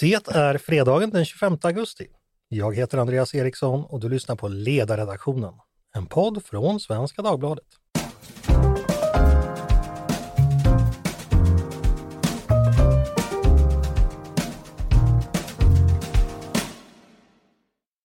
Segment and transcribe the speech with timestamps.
[0.00, 2.06] Det är fredagen den 25 augusti.
[2.48, 5.54] Jag heter Andreas Eriksson och du lyssnar på Ledarredaktionen,
[5.94, 7.64] en podd från Svenska Dagbladet.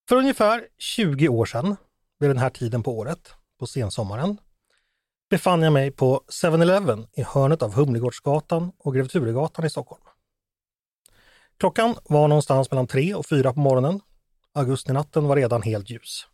[0.10, 1.75] För ungefär 20 år sedan,
[2.20, 4.38] vid den här tiden på året, på sensommaren,
[5.30, 10.04] befann jag mig på 7-Eleven i hörnet av Humlegårdsgatan och Grev Turegatan i Stockholm.
[11.64, 14.02] Klockan var någonstans mellan tre och fyra på morgonen.
[14.54, 16.27] Augustinatten var redan helt ljus.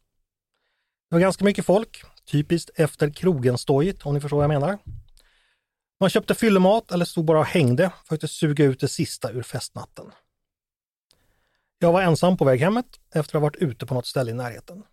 [1.09, 4.77] Det var ganska mycket folk, typiskt efter krogen-stojigt om ni förstår vad jag menar.
[5.99, 9.43] Man köpte fyllemat eller stod bara och hängde för att suga ut det sista ur
[9.43, 10.11] festnatten.
[11.79, 14.33] Jag var ensam på väg hemmet efter att ha varit ute på något ställe i
[14.33, 14.83] närheten.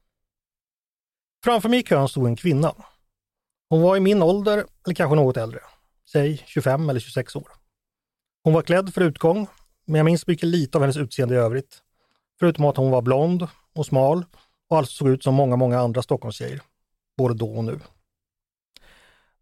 [1.44, 2.74] Framför mig i kön stod en kvinna.
[3.68, 5.60] Hon var i min ålder, eller kanske något äldre.
[6.12, 7.52] Säg 25 eller 26 år.
[8.44, 9.48] Hon var klädd för utgång
[9.86, 11.82] men jag minns mycket lite av hennes utseende i övrigt.
[12.38, 14.24] Förutom att hon var blond och smal
[14.69, 16.61] och alltså såg ut som många, många andra Stockholmstjejer.
[17.19, 17.80] Både då och nu.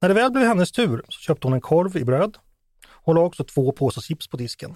[0.01, 2.37] När det väl blev hennes tur så köpte hon en korv i bröd.
[2.87, 4.75] Hon la också två påsar chips på disken.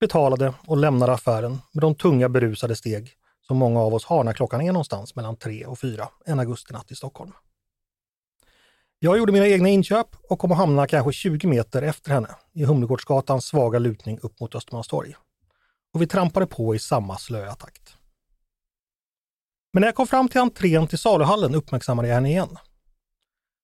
[0.00, 3.12] Betalade och lämnade affären med de tunga berusade steg
[3.46, 6.90] som många av oss har när klockan är någonstans mellan tre och fyra en augustinatt
[6.90, 7.32] i Stockholm.
[8.98, 12.64] Jag gjorde mina egna inköp och kom att hamna kanske 20 meter efter henne i
[12.64, 15.14] Humlegårdsgatans svaga lutning upp mot Östermalmstorg.
[15.94, 17.96] Och vi trampade på i samma slöa takt.
[19.72, 22.58] Men när jag kom fram till entrén till saluhallen uppmärksammade jag henne igen.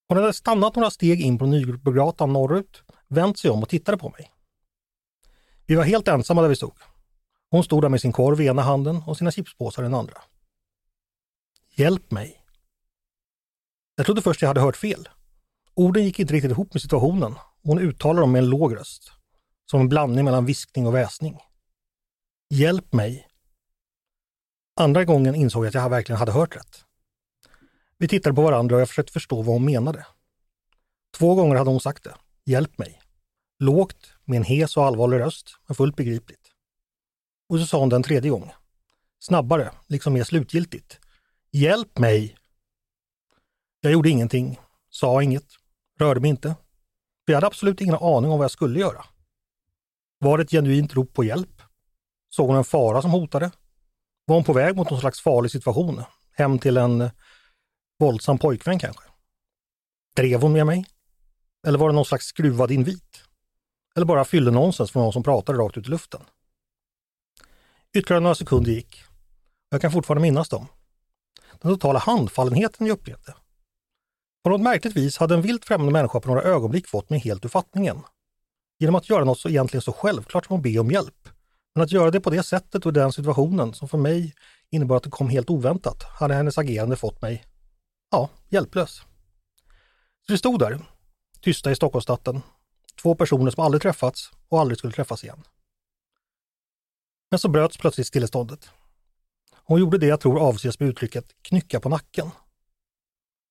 [0.09, 4.11] Hon hade stannat några steg in på Nybrogatan norrut, vänt sig om och tittade på
[4.11, 4.33] mig.
[5.67, 6.79] Vi var helt ensamma där vi stod.
[7.51, 10.23] Hon stod där med sin korv i ena handen och sina chipspåsar i den andra.
[11.75, 12.45] Hjälp mig!
[13.95, 15.09] Jag trodde först jag hade hört fel.
[15.75, 17.35] Orden gick inte riktigt ihop med situationen.
[17.63, 19.13] Hon uttalade dem med en låg röst.
[19.71, 21.39] Som en blandning mellan viskning och väsning.
[22.51, 23.29] Hjälp mig!
[24.77, 26.85] Andra gången insåg jag att jag verkligen hade hört rätt.
[27.99, 30.07] Vi tittade på varandra och jag försökte förstå vad hon menade.
[31.19, 32.15] Två gånger hade hon sagt det.
[32.45, 33.01] Hjälp mig!
[33.59, 36.53] Lågt, med en hes och allvarlig röst, men fullt begripligt.
[37.49, 38.51] Och så sa hon den tredje gången.
[39.19, 41.01] Snabbare, liksom mer slutgiltigt.
[41.51, 42.37] Hjälp mig!
[43.81, 44.61] Jag gjorde ingenting,
[44.91, 45.47] sa inget,
[46.03, 46.49] rörde mig inte.
[47.25, 49.05] för jag hade absolut ingen aning om vad jag skulle göra.
[50.19, 51.63] Var det ett genuint rop på hjälp?
[52.29, 53.51] Såg hon en fara som hotade?
[54.25, 56.03] Var hon på väg mot någon slags farlig situation?
[56.33, 57.11] Hem till en eh,
[57.99, 59.05] våldsam pojkvän kanske?
[60.17, 60.87] Drev hon med mig?
[61.67, 63.25] Eller var det någon slags skruvad invit?
[63.97, 66.21] Eller bara fyllenonsens från någon som pratade rakt ut i luften?
[67.95, 69.05] Ytterligare några sekunder gick.
[69.69, 70.67] Jag kan fortfarande minnas dem.
[71.61, 73.35] Den totala handfallenheten jag upplevde.
[74.43, 77.45] På något märkligt vis hade en vilt främmande människa på några ögonblick fått mig helt
[77.45, 78.03] ur fattningen.
[78.79, 81.29] Genom att göra något så egentligen så självklart som att be om hjälp.
[81.75, 84.35] Men att göra det på det sättet och i den situationen som för mig
[84.71, 87.45] innebar att det kom helt oväntat, hade hennes agerande fått mig,
[88.11, 89.03] ja, hjälplös.
[90.27, 90.79] Så vi stod där,
[91.41, 92.43] tysta i Stockholmsnatten,
[93.03, 95.43] Två personer som aldrig träffats och aldrig skulle träffas igen.
[97.31, 98.71] Men så bröts plötsligt stilleståndet.
[99.65, 102.31] Hon gjorde det jag tror avses med uttrycket knycka på nacken.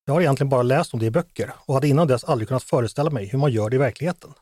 [0.05, 2.63] Jag har egentligen bara läst om det i böcker och hade innan dess aldrig kunnat
[2.63, 4.33] föreställa mig hur man gör det i verkligheten.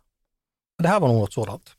[0.78, 1.75] Men det här var nog något sådant.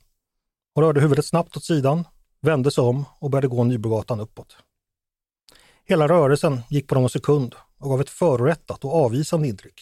[0.75, 2.07] Hon rörde huvudet snabbt åt sidan,
[2.41, 4.57] vände sig om och började gå Nybrogatan uppåt.
[5.85, 9.81] Hela rörelsen gick på någon sekund och gav ett förorättat och avvisande intryck.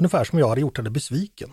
[0.00, 1.50] Ungefär som jag hade gjort henne besviken.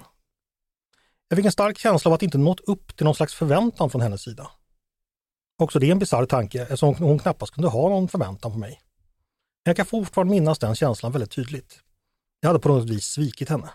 [1.28, 4.02] Jag fick en stark känsla av att inte nått upp till någon slags förväntan från
[4.02, 4.52] hennes sida.
[5.60, 8.82] Också det är en bisarr tanke eftersom hon knappast kunde ha någon förväntan på mig.
[9.68, 11.80] Jag kan fortfarande minnas den känslan väldigt tydligt.
[12.40, 13.70] Jag hade på något vis svikit henne.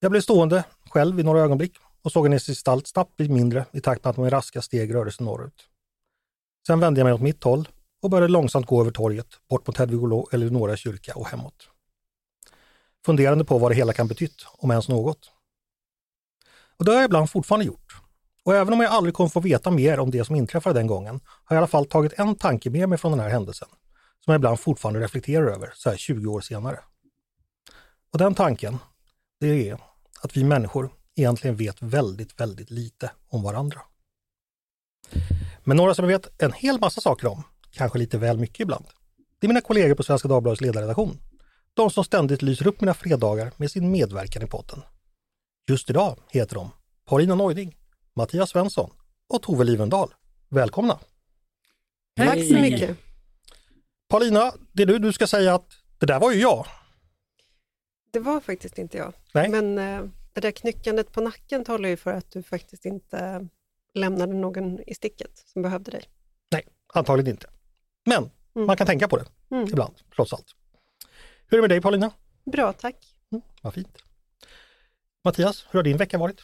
[0.00, 1.72] Jag blev stående själv i några ögonblick
[2.02, 5.12] och såg hennes gestalt snabbt bli mindre i takt med att min raska steg rörde
[5.12, 5.62] sig norrut.
[6.66, 7.68] Sen vände jag mig åt mitt håll
[8.02, 11.68] och började långsamt gå över torget, bort mot Hedvig och Eleonora kyrka och hemåt.
[13.06, 15.30] Funderande på vad det hela kan betytt, om ens något.
[16.76, 17.96] Och det har jag ibland fortfarande gjort.
[18.44, 21.20] Och även om jag aldrig kommer få veta mer om det som inträffade den gången,
[21.24, 23.68] har jag i alla fall tagit en tanke med mig från den här händelsen
[24.24, 26.80] som jag ibland fortfarande reflekterar över så här 20 år senare.
[28.12, 28.78] Och den tanken,
[29.40, 29.78] det är
[30.22, 33.80] att vi människor egentligen vet väldigt, väldigt lite om varandra.
[35.64, 38.84] Men några som jag vet en hel massa saker om, kanske lite väl mycket ibland,
[39.38, 41.18] det är mina kollegor på Svenska Dagbladets ledarredaktion.
[41.74, 44.82] De som ständigt lyser upp mina fredagar med sin medverkan i podden.
[45.68, 46.70] Just idag heter de
[47.06, 47.76] Paulina Neuding,
[48.16, 48.90] Mattias Svensson
[49.28, 50.14] och Tove Livendal.
[50.48, 50.98] Välkomna!
[52.16, 53.09] Tack så mycket!
[54.10, 55.68] Paulina, det är du, du ska säga att
[55.98, 56.66] det där var ju jag.
[58.10, 59.12] Det var faktiskt inte jag.
[59.34, 59.48] Nej.
[59.48, 63.48] Men eh, det där knyckandet på nacken talar ju för att du faktiskt inte
[63.94, 66.04] lämnade någon i sticket som behövde dig.
[66.52, 67.46] Nej, antagligen inte.
[68.06, 68.66] Men Mm.
[68.66, 69.68] man kan tänka på det Mm.
[69.68, 70.46] ibland, trots allt.
[71.46, 72.10] Hur är det med dig Paulina?
[72.44, 72.96] Bra, tack.
[73.32, 73.98] Mm, vad fint.
[75.24, 76.40] Mattias, hur har din vecka varit?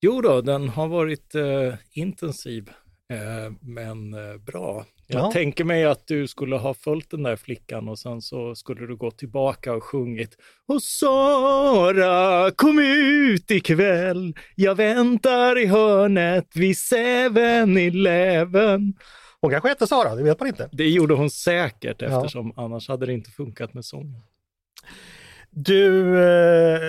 [0.00, 2.70] Jo då, den har varit eh, intensiv,
[3.08, 4.86] eh, men eh, bra.
[5.12, 5.32] Jag Ja.
[5.32, 8.96] tänker mig att du skulle ha följt den där flickan och sen så skulle du
[8.96, 10.36] gå tillbaka och sjungit
[10.68, 18.94] Och Sara, kom ut ikväll, jag väntar i hörnet vid 7-Eleven.
[19.40, 20.68] Hon kanske hette Sara, det vet man inte.
[20.72, 22.06] Det gjorde hon säkert Ja.
[22.18, 24.20] eftersom annars hade det inte funkat med sången.
[25.50, 26.80] Du, eh,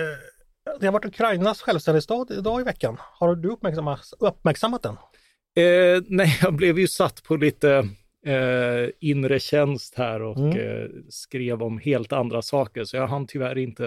[0.80, 2.96] det har varit Ukrainas självständighetsdag idag i veckan.
[3.00, 4.96] Har du uppmärksammat, uppmärksammat den?
[5.56, 7.88] Eh, nej, jag blev ju satt på lite
[8.24, 10.58] eh, inre tjänst här och Mm.
[10.58, 13.86] eh, skrev om helt andra saker, så jag hann tyvärr inte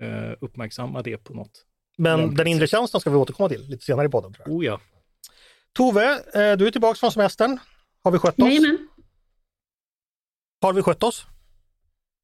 [0.00, 1.64] eh, uppmärksamma det på något.
[1.98, 4.32] Men Lämpligt den inre tjänsten ska vi återkomma till lite senare i podden.
[4.32, 4.56] Tror jag.
[4.56, 4.80] Oh ja.
[5.72, 7.58] Tove, eh, du är tillbaka från semestern.
[8.02, 8.48] Har vi skött oss?
[8.48, 8.88] Jajamän.
[10.62, 11.26] Har vi skött oss?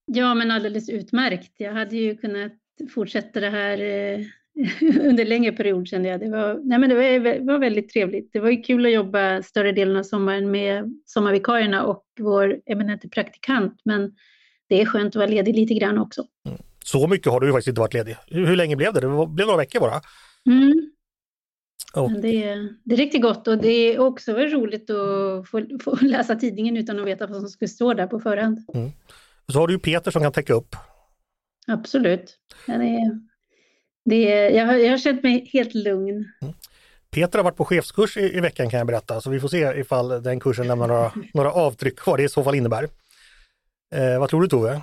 [0.06, 1.52] Ja, men alldeles utmärkt.
[1.56, 2.52] Jag hade ju kunnat
[2.94, 4.24] fortsätta det här eh,
[5.00, 6.20] under längre period kände jag.
[6.20, 7.02] Det var, nej, men det var,
[7.34, 8.32] det var väldigt trevligt.
[8.32, 13.08] Det var ju kul att jobba större delen av sommaren med sommarvikarierna och vår eminente
[13.08, 14.12] praktikant, men
[14.68, 16.24] det är skönt att vara ledig lite grann också.
[16.84, 18.16] Så mycket har du faktiskt inte varit ledig.
[18.26, 19.00] Hur, hur länge blev det?
[19.00, 20.00] Det var- blev några veckor bara.
[20.50, 20.90] Mm.
[21.94, 22.30] Och, Men det,
[22.84, 27.00] det är riktigt gott och det är också roligt att få, få läsa tidningen utan
[27.00, 28.58] att veta vad som skulle stå där på förhand.
[29.52, 30.76] så har du Peter som kan täcka upp.
[31.66, 32.38] Absolut.
[32.66, 33.33] Det, är-
[34.04, 36.24] det, jag, har, jag har känt mig helt lugn.
[37.10, 39.80] Peter har varit på chefskurs i, i veckan kan jag berätta, så vi får se
[39.80, 42.88] ifall den kursen lämnar några, några avtryck, vad det i så fall innebär.
[43.94, 44.80] Eh, vad tror du Tove?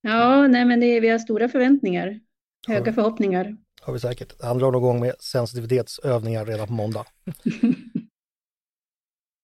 [0.00, 2.20] Ja, nej, men det, vi har stora förväntningar,
[2.68, 2.92] höga Ja.
[2.92, 3.56] förhoppningar.
[3.82, 4.32] Har vi säkert.
[4.42, 7.04] Han drar nog igång med sensitivitetsövningar redan på måndag.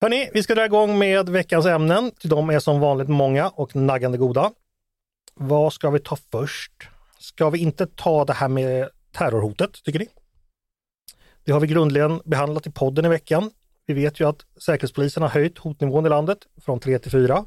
[0.01, 2.13] Hörni, vi ska dra igång med veckans ämnen.
[2.23, 4.51] De är som vanligt många och naggande goda.
[5.35, 6.73] Vad ska vi ta först?
[7.19, 10.09] Ska vi inte ta det här med terrorhotet, tycker ni?
[11.45, 13.51] Det har vi grundligen behandlat i podden i veckan.
[13.87, 17.45] Vi vet ju att Säkerhetspolisen har höjt hotnivån i landet från 3 till 4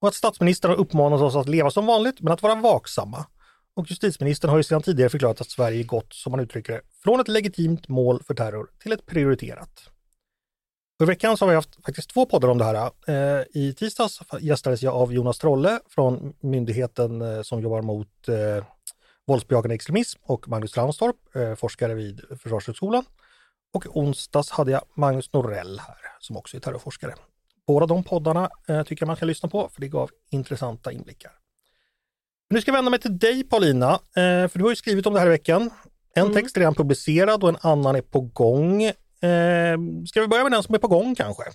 [0.00, 3.26] och att statsministern har uppmanat oss att leva som vanligt men att vara vaksamma.
[3.76, 7.20] Och justitieministern har ju sedan tidigare förklarat att Sverige gått, som man uttrycker det, från
[7.20, 9.90] ett legitimt mål för terror till ett prioriterat.
[10.98, 12.90] Och I veckan så har vi haft faktiskt två poddar om det här.
[13.08, 18.64] Eh, I tisdags gästades jag av Jonas Trolle från myndigheten eh, som jobbar mot eh,
[19.26, 23.04] våldsbejakande extremism och Magnus Ranstorp, eh, forskare vid Försvarshögskolan.
[23.74, 27.14] Och i onsdags hade jag Magnus Norell här som också är terrorforskare.
[27.66, 31.32] Båda de poddarna eh, tycker jag man ska lyssna på för det gav intressanta inblickar.
[32.50, 35.14] Nu ska jag vända mig till dig Paulina, eh, för du har ju skrivit om
[35.14, 35.70] det här i veckan.
[36.14, 36.34] En Mm.
[36.34, 38.92] text är redan publicerad och en annan är på gång.
[40.08, 41.42] Ska vi börja med den som är på gång kanske?
[41.42, 41.54] Eh,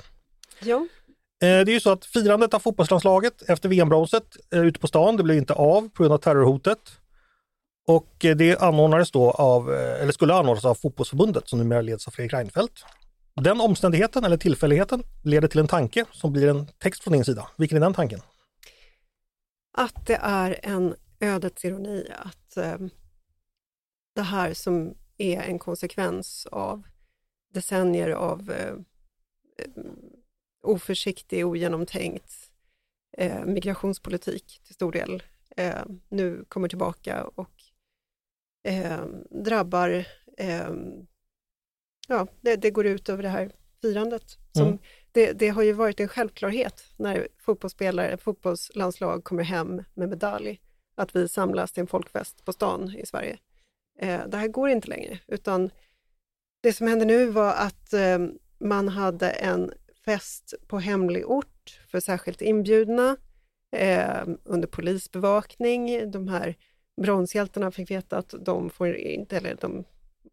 [1.39, 5.37] Det är ju så att firandet av fotbollslandslaget efter VM-bronset ute på stan, det blev
[5.37, 6.79] inte av på grund av terrorhotet.
[7.89, 12.07] Och eh, det anordnades då av, eh, eller skulle anordnas av fotbollsförbundet som numera leds
[12.07, 12.85] av Fredrik Reinfeldt.
[13.35, 17.47] Den omständigheten eller tillfälligheten leder till en tanke som blir en text från din sida.
[17.57, 18.21] Vilken är den tanken?
[19.79, 22.77] att det är en ödets ironi att eh,
[24.15, 26.83] det här som är en konsekvens av
[27.53, 28.73] decennier av eh,
[29.57, 29.83] eh
[30.61, 32.33] oförsiktig, ogenomtänkt
[33.17, 35.23] eh, migrationspolitik till stor del
[35.57, 37.58] eh, nu kommer tillbaka och
[38.63, 39.05] eh,
[39.43, 40.05] drabbar,
[40.37, 40.69] eh,
[42.07, 43.51] ja, det, det går ut över det här
[43.81, 44.37] firandet.
[44.51, 44.77] Som, Mm.
[45.11, 50.61] det, det har ju varit en självklarhet när fotbollsspelare, fotbollslandslag kommer hem med medalj,
[50.95, 53.37] att vi samlas till en folkfest på stan i Sverige.
[53.99, 55.69] Eh, det här går inte längre, utan
[56.61, 58.19] det som hände nu var att eh,
[58.59, 59.71] man hade en
[60.05, 63.17] fest på hemlig ort för särskilt inbjudna
[63.75, 66.11] eh, under polisbevakning.
[66.11, 66.55] De här
[67.01, 69.83] bronshjältarna fick veta att de får inte, eller de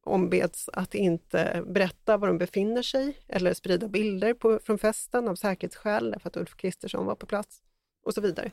[0.05, 5.35] ombeds att inte berätta var de befinner sig eller sprida bilder på, från festen av
[5.35, 7.63] säkerhetsskäl, därför att Ulf Kristersson var på plats
[8.03, 8.51] och så vidare.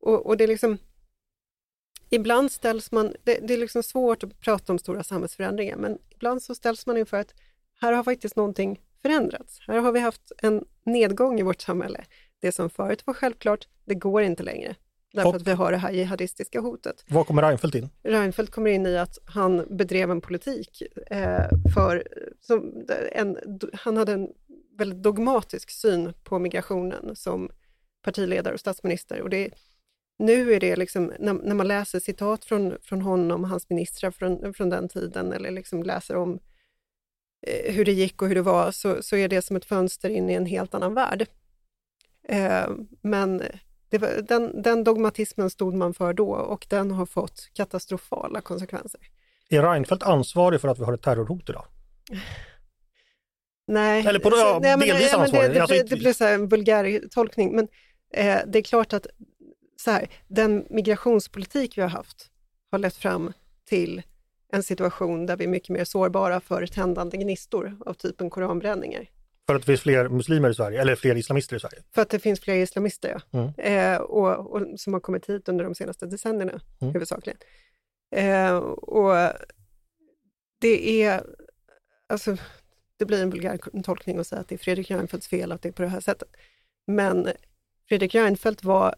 [0.00, 0.78] Och, och det är liksom,
[2.10, 6.42] ibland ställs man, det, det är liksom svårt att prata om stora samhällsförändringar, men ibland
[6.42, 7.34] så ställs man inför att
[7.80, 9.60] här har faktiskt någonting förändrats.
[9.66, 12.04] Här har vi haft en nedgång i vårt samhälle.
[12.40, 14.76] Det som förut var självklart, det går inte längre.
[15.12, 17.04] Därför att vi har det här jihadistiska hotet.
[17.08, 17.88] Var kommer Reinfeldt in?
[18.02, 22.08] Reinfeldt kommer in i att han bedrev en politik eh, för,
[22.40, 23.38] som en,
[23.72, 24.28] han hade en
[24.78, 27.50] väldigt dogmatisk syn på migrationen som
[28.02, 29.22] partiledare och statsminister.
[29.22, 29.50] Och det,
[30.18, 34.10] nu är det liksom, när, när man läser citat från, från honom och hans ministrar
[34.10, 36.38] från, från den tiden, eller liksom läser om
[37.46, 40.10] eh, hur det gick och hur det var, så, så är det som ett fönster
[40.10, 41.26] in i en helt annan värld.
[42.28, 42.68] Eh,
[43.02, 43.42] men
[43.98, 49.00] var, den, den dogmatismen stod man för då och den har fått katastrofala konsekvenser.
[49.48, 51.64] Är Reinfeldt ansvarig för att vi har ett terrorhot idag?
[53.66, 55.50] Nej, Eller på, ja, nej, men, delvis men ansvarig.
[55.50, 57.68] det, det, Alltså, blir- det blir så här en vulgär tolkning, men
[58.14, 59.06] eh, det är klart att
[59.76, 62.30] så här, den migrationspolitik vi har haft
[62.70, 63.32] har lett fram
[63.64, 64.02] till
[64.52, 69.06] en situation där vi är mycket mer sårbara för tändande gnistor av typen koranbränningar.
[69.50, 71.82] För att det finns fler muslimer i Sverige, eller fler islamister i Sverige.
[71.94, 73.38] För att det finns fler islamister ja.
[73.38, 73.94] Mm.
[73.94, 76.92] eh, och, och, som har kommit hit under de senaste decennierna Mm.
[76.94, 77.38] huvudsakligen.
[78.16, 79.14] Eh, och
[80.60, 81.22] det är,
[82.08, 82.36] alltså,
[82.96, 85.68] det blir en vulgär tolkning att säga att det är Fredrik Reinfeldts fel att det
[85.68, 86.28] är på det här sättet.
[86.86, 87.28] Men
[87.88, 88.94] Fredrik Reinfeldt var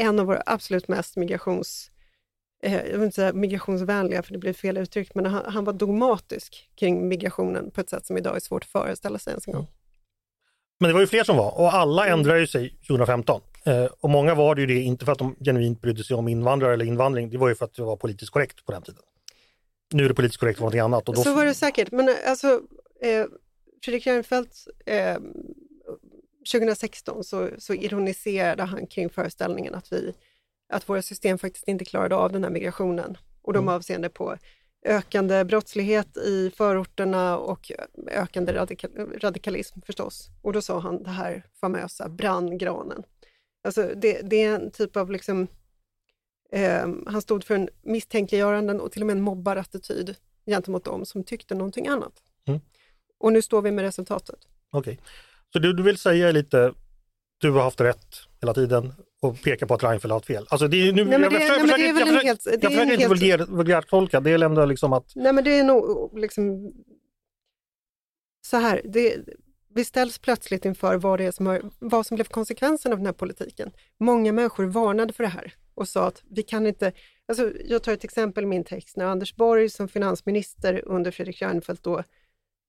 [0.00, 1.90] en av våra absolut mest migrations,
[2.62, 5.72] eh, jag vill inte säga migrationsvänliga för det blir fel uttryck, men han, han var
[5.72, 9.52] dogmatisk kring migrationen på ett sätt som idag är svårt att föreställa sig ens en
[9.52, 9.66] gång.
[10.80, 12.18] Men det var ju fler som var och alla Mm.
[12.18, 13.40] ändrade ju sig 2015.
[13.66, 16.28] Eh, och många var det ju det, inte för att de genuint brydde sig om
[16.28, 19.00] invandrare eller invandring, det var ju för att det var politiskt korrekt på den tiden.
[19.92, 21.08] Nu är det politiskt korrekt för någonting annat.
[21.08, 22.60] Och då, Så var det säkert, men eh, alltså
[23.02, 23.26] eh,
[23.84, 25.16] Fredrik Reinfeldt eh,
[26.52, 30.12] 2016 så, så ironiserade han kring föreställningen att, vi,
[30.72, 33.74] att våra system faktiskt inte klarade av den här migrationen och de Mm.
[33.74, 34.36] avseende på
[34.84, 37.72] ökande brottslighet i förorterna och
[38.10, 38.88] ökande radika,
[39.20, 40.28] radikalism förstås.
[40.42, 43.02] Och då sa han det här famösa brandgranen.
[43.64, 45.46] Alltså det, det är en typ av liksom,
[46.52, 51.24] eh, han stod för en misstänkliggöranden och till och med en mobbarattityd gentemot dem som
[51.24, 52.12] tyckte någonting annat.
[52.46, 52.60] Mm.
[53.18, 54.38] Och nu står vi med resultatet.
[54.70, 55.00] Okej.
[55.52, 56.74] Så det du vill säga är lite,
[57.48, 58.06] du har haft rätt
[58.40, 60.46] hela tiden och peka på att Reinfeldt har haft fel.
[60.50, 62.68] Alltså det är nu, Nej, men jag det- nej, jag försöker, helt- det jag är
[62.68, 66.18] försöker inte helt- vulgär, vulgärtolka, det är ändå liksom att Nej men det är nog
[66.18, 66.72] liksom
[68.46, 69.16] så här, det,
[69.74, 73.06] vi ställs plötsligt inför vad, det är som har, vad som blev konsekvensen av den
[73.06, 73.72] här politiken.
[74.00, 76.92] Många människor varnade för det här och sa att vi kan inte,
[77.28, 81.42] alltså jag tar ett exempel i min text, när Anders Borg som finansminister under Fredrik
[81.42, 82.02] Reinfeldt då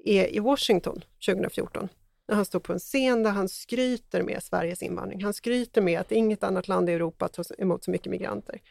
[0.05, 1.89] är i Washington 2014,
[2.27, 5.23] när han står på en scen där han skryter med Sveriges invandring.
[5.23, 8.61] Han skryter med att inget annat land i Europa tar emot så mycket migranter.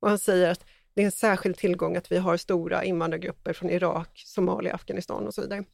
[0.00, 0.64] Och han säger att
[0.94, 5.34] det är en särskild tillgång att vi har stora invandrargrupper från Irak, Somalia, Afghanistan och
[5.34, 5.64] så vidare.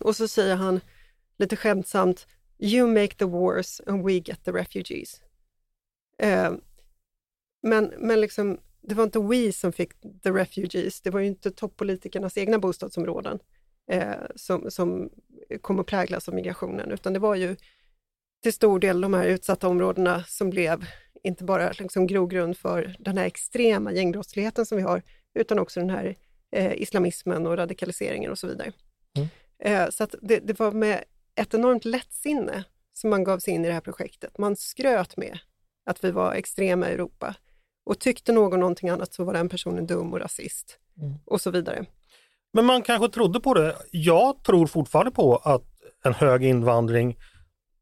[0.00, 0.80] Och så säger han
[1.38, 2.26] lite skämtsamt,
[2.58, 5.20] you make the wars and we get the refugees.
[6.18, 6.52] Eh,
[7.62, 11.50] men, men liksom, det var inte we som fick the refugees, det var ju inte
[11.50, 13.38] toppolitikernas egna bostadsområden
[13.90, 15.10] eh, som, som
[15.60, 17.56] kom att präglas av migrationen, utan det var ju
[18.42, 20.86] till stor del de här utsatta områdena som blev
[21.22, 25.02] inte bara liksom grogrund för den här extrema gängbrottsligheten som vi har,
[25.34, 26.16] utan också den här
[26.52, 28.72] eh, islamismen och radikaliseringen och så vidare.
[29.16, 29.28] Mm.
[29.58, 33.68] Eh, så det, det var med ett enormt lättsinne som man gav sig in i
[33.68, 34.38] det här projektet.
[34.38, 35.38] Man skröt med
[35.86, 37.34] att vi var extrema i Europa
[37.84, 41.14] och tyckte någon någonting annat så var den personen dum och rasist Mm.
[41.24, 41.86] och så vidare.
[42.52, 43.76] Men man kanske trodde på det.
[43.90, 45.64] Jag tror fortfarande på att
[46.04, 47.16] en hög invandring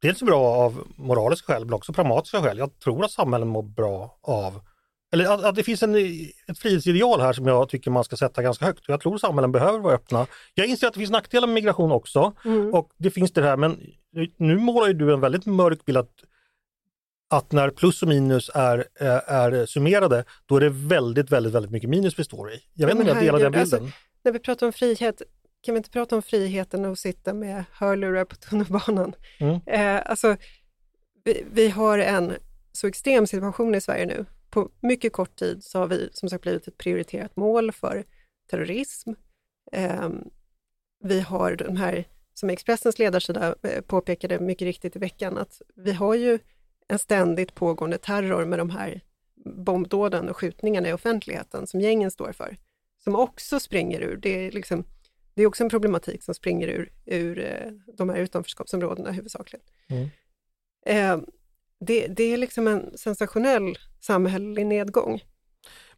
[0.02, 2.58] dels är bra av moraliska skäl men också pragmatiska skäl.
[2.58, 4.60] Jag tror att samhällen mår bra av
[5.12, 5.94] eller att, att det finns en,
[6.48, 8.84] ett frihetsideal här som jag tycker man ska sätta ganska högt.
[8.88, 10.26] Jag tror att samhällen behöver vara öppna.
[10.54, 12.74] Jag inser att det finns nackdelar med migration också Mm.
[12.74, 13.80] och det finns det här men
[14.36, 16.10] nu målar ju du en väldigt mörk bild att,
[17.30, 21.72] att när plus och minus är, är, är summerade då är det väldigt, väldigt, väldigt
[21.72, 22.60] mycket minus vi står i.
[22.74, 23.92] Jag vet inte om jag delar den alltså, bilden.
[24.26, 25.22] När vi pratar om frihet,
[25.60, 29.14] kan vi inte prata om friheten att sitta med hörlurar på tunnelbanan?
[29.40, 29.60] Mm.
[29.66, 30.36] Eh, alltså,
[31.24, 32.32] vi, vi har en
[32.72, 34.26] så extrem situation i Sverige nu.
[34.50, 38.04] På mycket kort tid så har vi som sagt blivit ett prioriterat mål för
[38.50, 39.10] terrorism.
[39.72, 40.08] Eh,
[41.04, 42.04] vi har de här,
[42.34, 46.38] som Expressens ledarsida eh, påpekade mycket riktigt i veckan, att vi har ju
[46.88, 49.00] en ständigt pågående terror med de här
[49.44, 52.56] bombdåden och skjutningarna i offentligheten som gängen står för,
[53.06, 54.84] som också springer ur, det är, liksom,
[55.34, 59.66] det är också en problematik som springer ur, ur eh, de här utanförskapsområdena huvudsakligen.
[59.88, 60.08] Mm.
[60.86, 61.28] Eh,
[61.80, 65.24] det, det är liksom en sensationell samhällelig nedgång.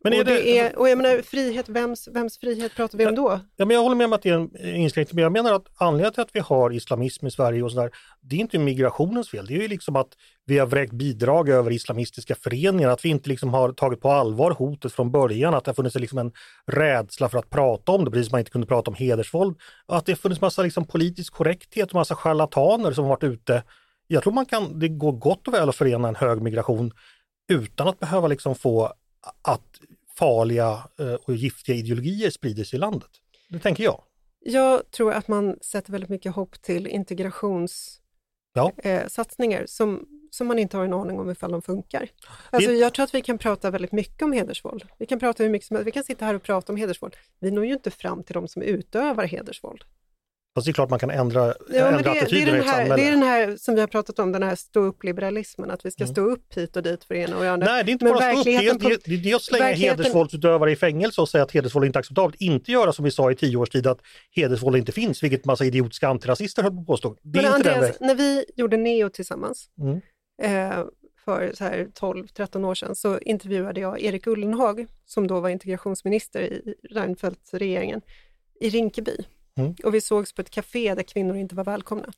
[0.05, 3.07] Men är och, det det, är, och jag menar, frihet, vems, vems frihet pratar vi
[3.07, 3.41] om då?
[3.57, 5.67] Ja, men jag håller med om att det är en inskränkning, men jag menar att
[5.77, 7.91] anledningen till att vi har islamism i Sverige och sådär,
[8.21, 9.47] det är inte migrationens fel.
[9.47, 10.09] Det är ju liksom att
[10.47, 14.51] vi har vräkt bidrag över islamistiska föreningar, att vi inte liksom har tagit på allvar
[14.51, 16.33] hotet från början, att det har funnits liksom en
[16.67, 19.59] rädsla för att prata om det, precis som man inte kunde prata om hedersvåld.
[19.87, 23.63] Att det har funnits massa liksom politisk korrekthet och massa charlataner som har varit ute.
[24.07, 26.93] Jag tror man kan, det går gott och väl att förena en hög migration
[27.53, 28.93] utan att behöva liksom få
[29.43, 29.81] att
[30.19, 33.11] farliga eh, och giftiga ideologier sprider sig i landet.
[33.49, 34.03] Det tänker jag.
[34.41, 39.67] Jag tror att man sätter väldigt mycket hopp till integrationssatsningar Ja.
[39.67, 42.09] som, som man inte har en aning om ifall de funkar.
[42.51, 44.85] Alltså, jag tror att vi kan prata väldigt mycket om hedersvåld.
[44.99, 45.87] Vi kan prata hur mycket som helst.
[45.87, 47.17] Vi kan sitta här och prata om hedersvåld.
[47.39, 49.85] Vi når ju inte fram till de som utövar hedersvåld.
[50.59, 52.61] Fast det är klart man kan ändra, Ja, ändra det, det, är attityder i den
[52.61, 52.97] ett här, samhälle.
[52.97, 55.91] det är den här som vi har pratat om, den här stå upp-liberalismen, att vi
[55.91, 56.15] ska Mm.
[56.15, 57.67] stå upp hit och dit för det ena och det andra.
[57.67, 58.45] Nej, det är inte Men bara stå upp.
[58.45, 61.53] Det är, det, är, det är att slänga verkligheten- hedersvåldsutövare i fängelse och säga att
[61.53, 62.37] hedersvåld inte är acceptabelt.
[62.41, 63.99] Inte göra som vi sa i tio års tid att
[64.31, 67.17] hedersvåld inte finns, vilket massa idiotiska antirasister höll på att påstå.
[67.23, 70.01] Det är Men inte den Andreas, när vi gjorde Neo tillsammans Mm.
[70.43, 70.85] eh,
[71.25, 76.41] för så här 12-13 år sedan så intervjuade jag Erik Ullenhag, som då var integrationsminister
[76.41, 78.01] i Reinfeldt-regeringen,
[78.61, 79.17] i Rinkeby.
[79.59, 79.75] Mm.
[79.85, 82.13] Och vi sågs på ett café där kvinnor inte var välkomna.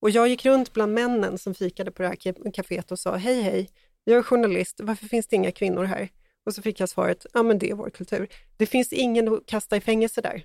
[0.00, 3.16] Och jag gick runt bland männen som fikade på det här ka- caféet och sa,
[3.16, 3.68] hej hej,
[4.04, 6.08] jag är journalist, varför finns det inga kvinnor här?
[6.46, 8.28] Och så fick jag svaret, ja men det är vår kultur.
[8.56, 10.44] Det finns ingen att kasta i fängelse där.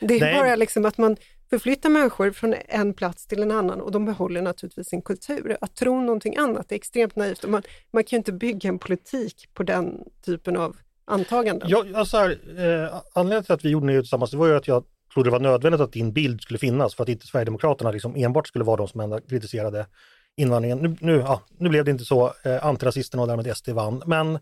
[0.00, 0.34] Det är Nej.
[0.34, 1.16] bara liksom att man
[1.50, 5.56] förflyttar människor från en plats till en annan och de behåller naturligtvis sin kultur.
[5.60, 8.78] Att tro någonting annat är extremt naivt och man, man kan ju inte bygga en
[8.78, 11.68] politik på den typen av antaganden.
[11.68, 14.68] Ja, alltså här, eh, anledningen till att vi gjorde det tillsammans det var ju att
[14.68, 18.16] jag trodde det var nödvändigt att din bild skulle finnas för att inte Sverigedemokraterna liksom
[18.16, 19.86] enbart skulle vara de som kritiserade
[20.36, 20.78] invandringen.
[20.78, 24.38] Nu, nu, ja, nu blev det inte så, eh, antirasisterna och därmed SD vann, men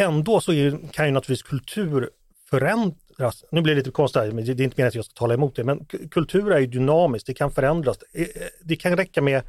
[0.00, 2.10] ändå så ju- kan ju naturligtvis kultur
[2.50, 3.44] förändras.
[3.50, 5.14] Nu blir det lite konstigt här, men det det är inte meningen att jag ska
[5.14, 7.98] tala emot det, men kultur är ju dynamiskt, det kan förändras.
[8.12, 8.28] Eh, eh,
[8.64, 9.42] Det kan räcka med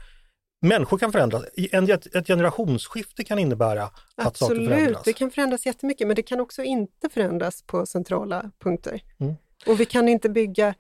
[0.62, 1.44] Människor kan förändras.
[1.72, 5.04] En, ett, generationsskifte kan innebära att saker Absolut, förändras.
[5.06, 9.02] det kan förändras jättemycket men det kan också inte förändras på centrala punkter.
[9.20, 9.36] Mm.
[9.66, 10.76] Och vi kan inte bygga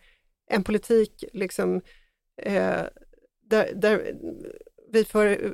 [0.49, 1.81] en politik liksom,
[2.41, 2.83] eh,
[3.49, 4.15] där, där
[4.91, 5.53] vi för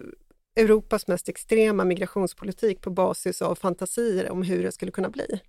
[0.55, 5.39] Europas mest extrema migrationspolitik på basis av fantasier om hur det skulle kunna bli.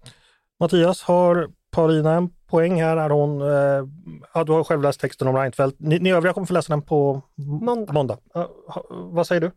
[0.60, 2.96] Mattias, har Paulina en poäng här?
[2.96, 3.88] Är hon, eh,
[4.34, 5.80] ja, du har själv läst texten om Reinfeldt.
[5.80, 7.22] Ni, ni övriga kommer få läsa den på
[7.92, 8.18] Måndag.
[8.34, 9.50] Ja, ha, vad säger du?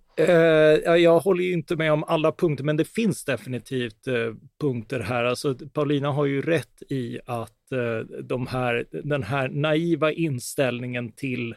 [0.86, 4.13] Ja, jag håller ju inte med om alla punkter, men det finns definitivt eh,
[4.62, 5.23] punkter här.
[5.23, 11.56] Alltså, Paulina har ju rätt i att eh, de här, den här naiva inställningen till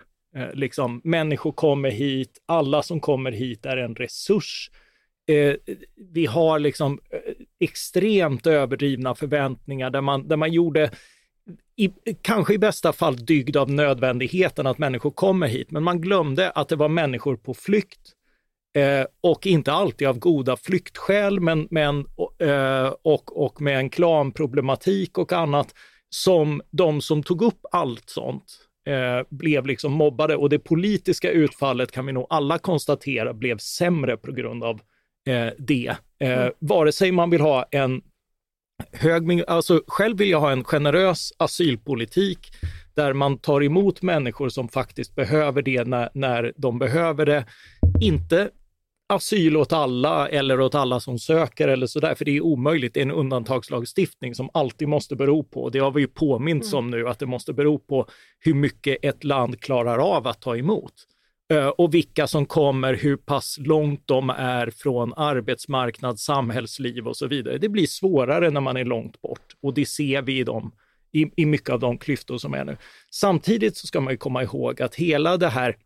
[0.53, 4.71] liksom, människor kommer hit, alla som kommer hit är en resurs.
[5.31, 5.57] Eh,
[6.13, 7.19] vi har liksom eh,
[7.61, 10.91] extremt överdrivna förväntningar där man, där man gjorde
[11.77, 11.91] i,
[12.23, 16.69] kanske i bästa fall dygd av nödvändigheten att människor kommer hit, men man glömde att
[16.69, 18.01] det var människor på flykt
[18.77, 22.07] eh, och inte alltid av goda flyktskäl, men, men,
[22.39, 25.75] eh, och, och med en klanproblematik och annat
[26.11, 30.37] som de som tog upp allt sånt eh, blev liksom mobbade.
[30.37, 34.81] Och det politiska utfallet kan vi nog alla konstatera blev sämre på grund av
[35.27, 35.97] eh, det.
[36.21, 38.03] Eh, vare sig man vill ha en
[38.93, 42.39] hög, alltså själv vill jag ha en generös asylpolitik
[42.95, 47.45] där man tar emot människor som faktiskt behöver det när, när de behöver det.
[48.01, 48.51] Inte
[49.11, 52.95] asyl åt alla eller åt alla som söker eller sådär, för det är omöjligt.
[52.95, 56.91] Det är en undantagslagstiftning som alltid måste bero på, det har vi ju påminns om
[56.91, 58.07] nu, att det måste bero på
[58.39, 60.95] hur mycket ett land klarar av att ta emot.
[61.51, 67.27] Eh, och vilka som kommer, hur pass långt de är från arbetsmarknad, samhällsliv och så
[67.27, 67.59] vidare.
[67.59, 70.73] Det blir svårare när man är långt bort och det ser vi i, dem,
[71.13, 72.77] i, i mycket av de klyftor som är nu.
[73.11, 75.77] Samtidigt så ska man ju komma ihåg att hela det här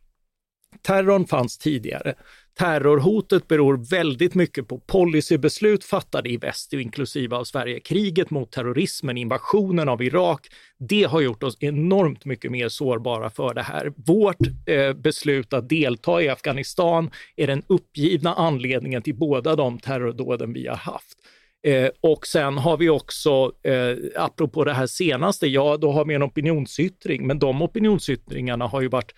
[0.83, 2.15] Terrorn fanns tidigare.
[2.59, 7.81] Terrorhotet beror väldigt mycket på policybeslut fattade i väst, inklusive av Sverige.
[7.81, 10.47] Kriget mot terrorismen, invasionen av Irak,
[10.79, 13.93] det har gjort oss enormt mycket mer sårbara för det här.
[13.97, 20.53] Vårt eh, beslut att delta i Afghanistan är den uppgivna anledningen till båda de terrordåden
[20.53, 21.19] vi har haft.
[21.67, 26.15] Eh, och sen har vi också, eh, apropå det här senaste, ja då har vi
[26.15, 29.15] en opinionsyttring, men de opinionsyttringarna har ju varit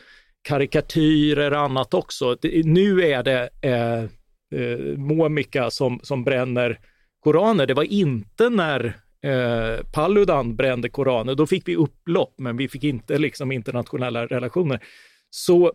[0.47, 2.35] karikatyrer och annat också.
[2.35, 4.03] Det, nu är det eh,
[4.61, 6.81] eh, Momika som, som bränner
[7.21, 7.67] koraner.
[7.67, 8.85] Det var inte när
[9.23, 14.81] eh, Paludan brände koraner, då fick vi upplopp, men vi fick inte liksom internationella relationer.
[15.31, 15.73] Så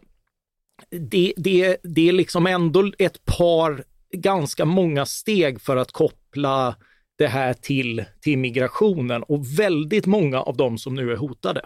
[0.89, 6.75] det, det, det är liksom ändå ett par ganska många steg för att koppla
[7.17, 11.61] det här till, till migrationen och väldigt många av de som nu är hotade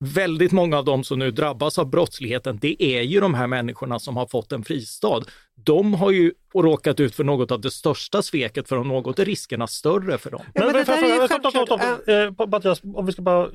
[0.00, 3.98] väldigt många av de som nu drabbas av brottsligheten, det är ju de här människorna
[3.98, 5.20] som har fått en fristad.
[5.54, 9.24] De har ju råkat ut för något av det största sveket, för om något är
[9.24, 10.42] riskerna större för dem.
[10.54, 12.40] Ja, men det får jag där är ju självklart.
[12.40, 13.48] Eh, Mattias, om vi ska bara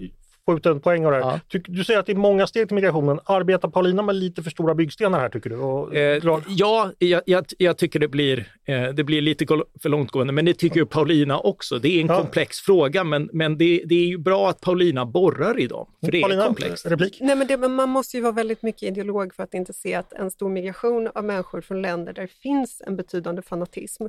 [0.45, 1.39] få ut en poäng av det här.
[1.49, 1.59] Ja.
[1.67, 3.19] Du säger att det är många steg till migrationen.
[3.25, 5.55] Arbetar Paulina med lite för stora byggstenar här tycker du?
[5.57, 9.45] Och Eh, drar- ja, jag, jag, jag tycker det blir, eh, det blir lite
[9.81, 11.79] för långtgående, men det tycker ju Paulina också.
[11.79, 12.17] Det är en Ja.
[12.21, 16.11] komplex fråga, men, men det, det är ju bra att Paulina borrar i dem, för
[16.11, 16.85] det är Paulina, komplext.
[16.85, 17.17] replik?
[17.21, 20.13] Nej, men det, man måste ju vara väldigt mycket ideolog för att inte se att
[20.13, 24.03] en stor migration av människor från länder där det finns en betydande fanatism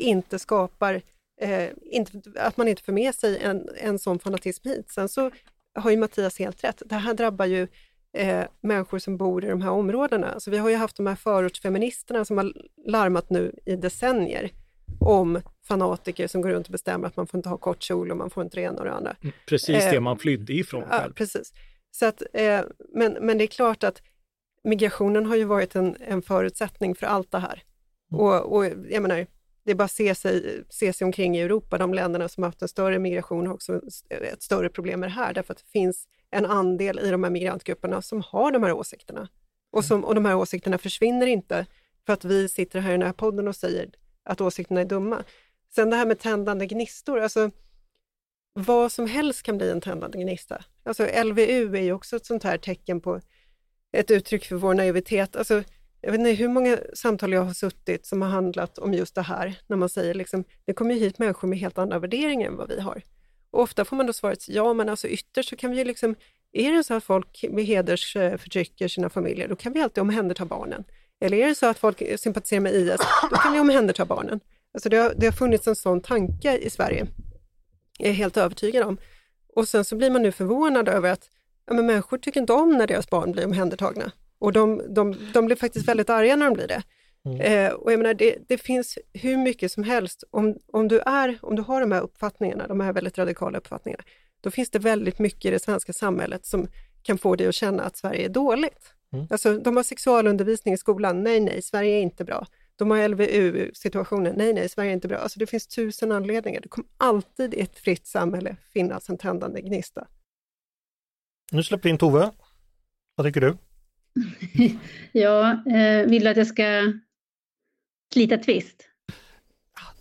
[0.00, 0.94] inte skapar,
[1.40, 4.90] eh, inte, att man inte för med sig en, en sån fanatism hit.
[4.90, 5.30] Sen så
[5.74, 6.82] har ju Mattias helt rätt.
[6.86, 7.68] Det här drabbar ju
[8.16, 10.40] eh, människor som bor i de här områdena.
[10.40, 12.52] Så vi har ju haft de här förortsfeministerna som har
[12.86, 14.50] larmat nu i decennier
[15.00, 18.16] om fanatiker som går runt och bestämmer att man får inte ha kort kjol och
[18.16, 19.16] man får inte det ena och det andra.
[19.46, 21.12] Precis Eh, det man flydde ifrån Ja, själv.
[21.12, 21.52] precis.
[21.90, 22.60] Så att, eh,
[22.94, 24.02] men, men det är klart att
[24.64, 27.62] migrationen har ju varit en, en förutsättning för allt det här.
[28.12, 29.26] Och, och jag menar,
[29.70, 32.48] det är bara att se sig, se sig omkring i Europa, de länderna som har
[32.48, 33.80] haft en större migration har också
[34.10, 37.30] ett större problem med det här, därför att det finns en andel i de här
[37.30, 39.28] migrantgrupperna som har de här åsikterna.
[39.72, 41.66] Och, som, och de här åsikterna försvinner inte
[42.06, 43.90] för att vi sitter här i den här podden och säger
[44.24, 45.24] att åsikterna är dumma.
[45.74, 47.50] Sen det här med tändande gnistor, alltså
[48.52, 50.64] vad som helst kan bli en tändande gnista.
[50.82, 53.20] Alltså LVU är ju också ett sånt här tecken på
[53.92, 55.36] ett uttryck för vår naivitet.
[55.36, 55.62] Alltså,
[56.00, 59.22] jag vet inte hur många samtal jag har suttit som har handlat om just det
[59.22, 62.56] här, när man säger liksom, det kommer ju hit människor med helt andra värderingar än
[62.56, 63.02] vad vi har.
[63.50, 66.14] Och ofta får man då svaret, ja men alltså ytterst så kan vi ju liksom,
[66.52, 70.02] är det så att folk med heders eh, förtrycker sina familjer, då kan vi alltid
[70.02, 70.84] omhänderta barnen.
[71.20, 74.40] Eller är det så att folk sympatiserar med IS, då kan vi omhänderta barnen.
[74.74, 77.06] Alltså det har, det har funnits en sån tanke i Sverige,
[77.98, 78.98] jag är helt övertygad om.
[79.54, 81.30] Och sen så blir man nu förvånad över att
[81.66, 84.12] ja, men människor tycker inte om när deras barn blir omhändertagna.
[84.40, 86.82] Och de, de, de blir faktiskt väldigt arga när de blir det.
[87.44, 90.24] Eh, och jag menar, det, det finns hur mycket som helst.
[90.30, 94.04] Om, om, du är, om du har de här uppfattningarna, de här väldigt radikala uppfattningarna,
[94.40, 96.68] då finns det väldigt mycket i det svenska samhället som
[97.02, 98.94] kan få dig att känna att Sverige är dåligt.
[99.30, 102.46] Alltså, de har sexualundervisning i skolan, nej, nej, Sverige är inte bra.
[102.76, 105.18] De har LVU-situationen, nej, nej, Sverige är inte bra.
[105.18, 106.60] Alltså, det finns tusen anledningar.
[106.60, 110.06] Det kommer alltid i ett fritt samhälle finnas en tändande gnista.
[111.52, 112.30] Nu släpper vi in Tove.
[113.14, 113.56] Vad tycker du?
[115.12, 116.92] Ja, eh, vill du att jag ska
[118.12, 118.86] slita tvist?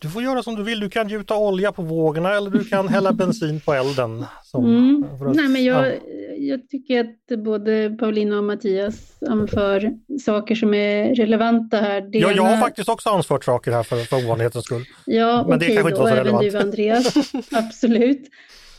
[0.01, 0.79] Du får göra som du vill.
[0.79, 4.25] Du kan gjuta olja på vågorna eller du kan hälla bensin på elden.
[4.43, 5.03] Som, Mm.
[5.29, 5.91] att- Nej, men jag, ja.
[6.37, 9.91] jag tycker att både Paulina och Mattias anför
[10.21, 12.01] saker som är relevanta här.
[12.01, 14.85] Det Ja, jag har faktiskt också ansvarat saker här för, för ovanlighetens skull.
[15.05, 16.51] Ja, Men det okej kanske inte var så och även relevant.
[16.51, 17.33] du Andreas.
[17.51, 18.29] Absolut.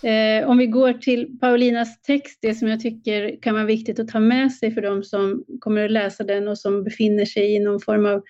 [0.02, 4.08] Eh, om vi går till Paulinas text, det som jag tycker kan vara viktigt att
[4.08, 7.58] ta med sig för de som kommer att läsa den och som befinner sig i
[7.58, 8.22] någon form av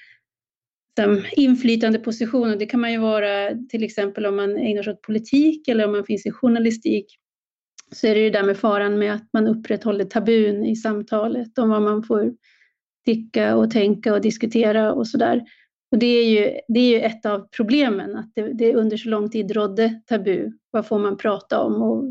[0.97, 2.51] som, inflytande position.
[2.51, 5.87] Och det kan man ju vara till exempel om man ägnar sig åt politik eller
[5.87, 7.07] om man finns i journalistik.
[7.93, 11.69] Så är det ju där med faran med att man upprätthåller tabun i samtalet om
[11.69, 12.33] vad man får
[13.07, 15.43] tycka och tänka och diskutera och sådär.
[15.91, 19.09] Och det är ju, det är ju ett av problemen, att det, det under så
[19.09, 20.53] lång tid rådde tabu.
[20.71, 21.83] Vad får man prata om?
[21.83, 22.05] Och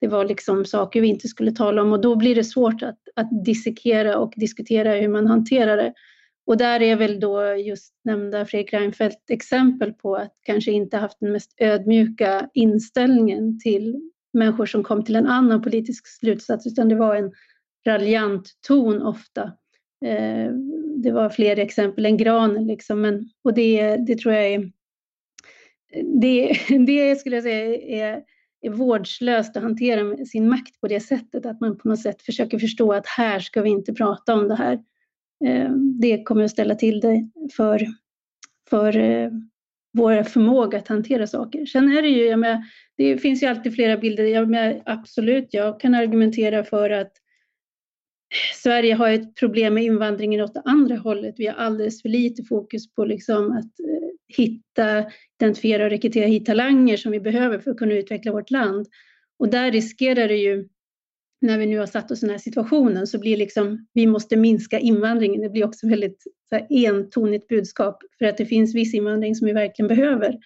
[0.00, 2.98] det var liksom saker vi inte skulle tala om och då blir det svårt att,
[3.16, 5.92] att dissekera och diskutera hur man hanterar det.
[6.46, 11.20] Och där är väl då just nämnda Fredrik Reinfeldt exempel på att kanske inte haft
[11.20, 16.94] den mest ödmjuka inställningen till människor som kom till en annan politisk slutsats, utan det
[16.94, 17.32] var en
[17.86, 19.42] raljant ton ofta.
[20.04, 20.52] Eh,
[21.02, 24.70] det var fler exempel än granen, liksom, men, och det, det tror jag är
[26.20, 26.52] det,
[26.86, 28.22] det skulle jag säga är,
[28.62, 32.58] är vårdslöst att hantera sin makt på det sättet, att man på något sätt försöker
[32.58, 34.78] förstå att här ska vi inte prata om det här.
[35.44, 37.86] Eh, det kommer att ställa till det för,
[38.70, 39.30] för eh,
[39.92, 41.66] vår förmåga att hantera saker.
[41.66, 42.64] Sen är det ju, jag menar,
[42.96, 44.24] det finns ju alltid flera bilder.
[44.24, 47.12] Jag menar, absolut, jag kan argumentera för att
[48.54, 51.34] Sverige har ett problem med invandringen åt det andra hållet.
[51.38, 55.04] Vi har alldeles för lite fokus på liksom att eh, hitta,
[55.40, 58.86] identifiera och rekrytera hit talanger som vi behöver för att kunna utveckla vårt land.
[59.38, 60.68] Och där riskerar det ju,
[61.40, 64.36] när vi nu har satt oss i den här situationen, så blir liksom, vi måste
[64.36, 65.42] minska invandringen.
[65.42, 69.46] Det blir också väldigt så här, entonigt budskap för att det finns viss invandring som
[69.46, 70.38] vi verkligen behöver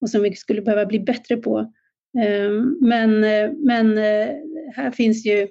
[0.00, 1.72] och som vi skulle behöva bli bättre på.
[2.18, 4.28] Ehm, men, eh, men eh,
[4.74, 5.48] här finns ju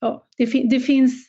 [0.00, 1.28] ja, det, fin- det finns,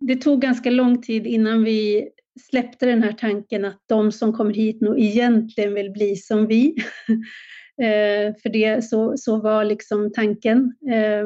[0.00, 2.08] det tog ganska lång tid innan vi
[2.50, 6.76] släppte den här tanken att de som kommer hit nog egentligen vill bli som vi.
[7.82, 10.76] eh, för det, så, så var liksom tanken.
[10.90, 11.24] Eh,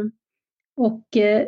[0.76, 1.46] och eh,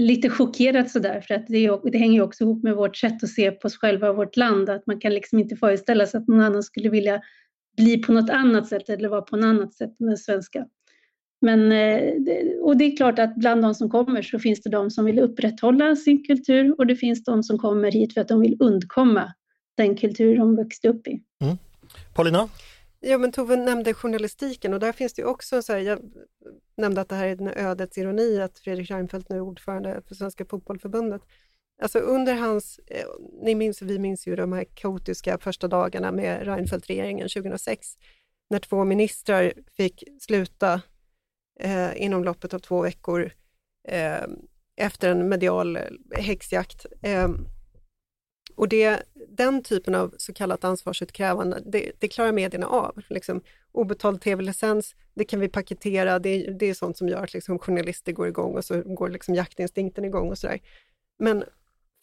[0.00, 3.30] lite chockerat sådär, för att det, det hänger ju också ihop med vårt sätt att
[3.30, 6.28] se på oss själva och vårt land, att man kan liksom inte föreställa sig att
[6.28, 7.22] någon annan skulle vilja
[7.76, 10.66] bli på något annat sätt eller vara på något annat sätt än den svenska.
[11.44, 12.14] Men, eh,
[12.62, 15.18] och det är klart att bland de som kommer så finns det de som vill
[15.18, 19.32] upprätthålla sin kultur och det finns de som kommer hit för att de vill undkomma
[19.76, 21.22] den kultur de växte upp i.
[21.40, 21.56] Mm.
[22.14, 22.48] Paulina?
[23.00, 25.98] Ja, men Tove nämnde journalistiken och där finns det ju också, så här, jag
[26.76, 30.14] nämnde att det här är en ödets ironi att Fredrik Reinfeldt nu är ordförande för
[30.14, 31.22] Svenska Fotbollförbundet.
[31.82, 33.06] Alltså under hans, eh,
[33.42, 37.88] ni minns, vi minns ju de här kaotiska första dagarna med Reinfeldt-regeringen 2006,
[38.50, 40.80] när två ministrar fick sluta
[41.60, 43.32] eh, inom loppet av två veckor
[43.88, 44.24] eh,
[44.76, 46.86] efter en medial eh, häxjakt.
[47.02, 47.28] Eh,
[48.56, 53.02] och det, den typen av så kallat ansvarsutkrävande, det, det klarar medierna av.
[53.08, 53.40] Liksom,
[53.72, 58.12] obetald tv-licens, det kan vi paketera, det, det är sånt som gör att liksom, journalister
[58.12, 60.60] går igång och så går liksom, jaktinstinkten igång och sådär.
[61.18, 61.44] Men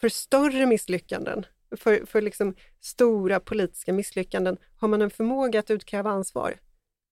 [0.02, 1.46] för större misslyckanden,
[1.78, 6.60] för, för liksom stora politiska misslyckanden, har man en förmåga att utkräva ansvar.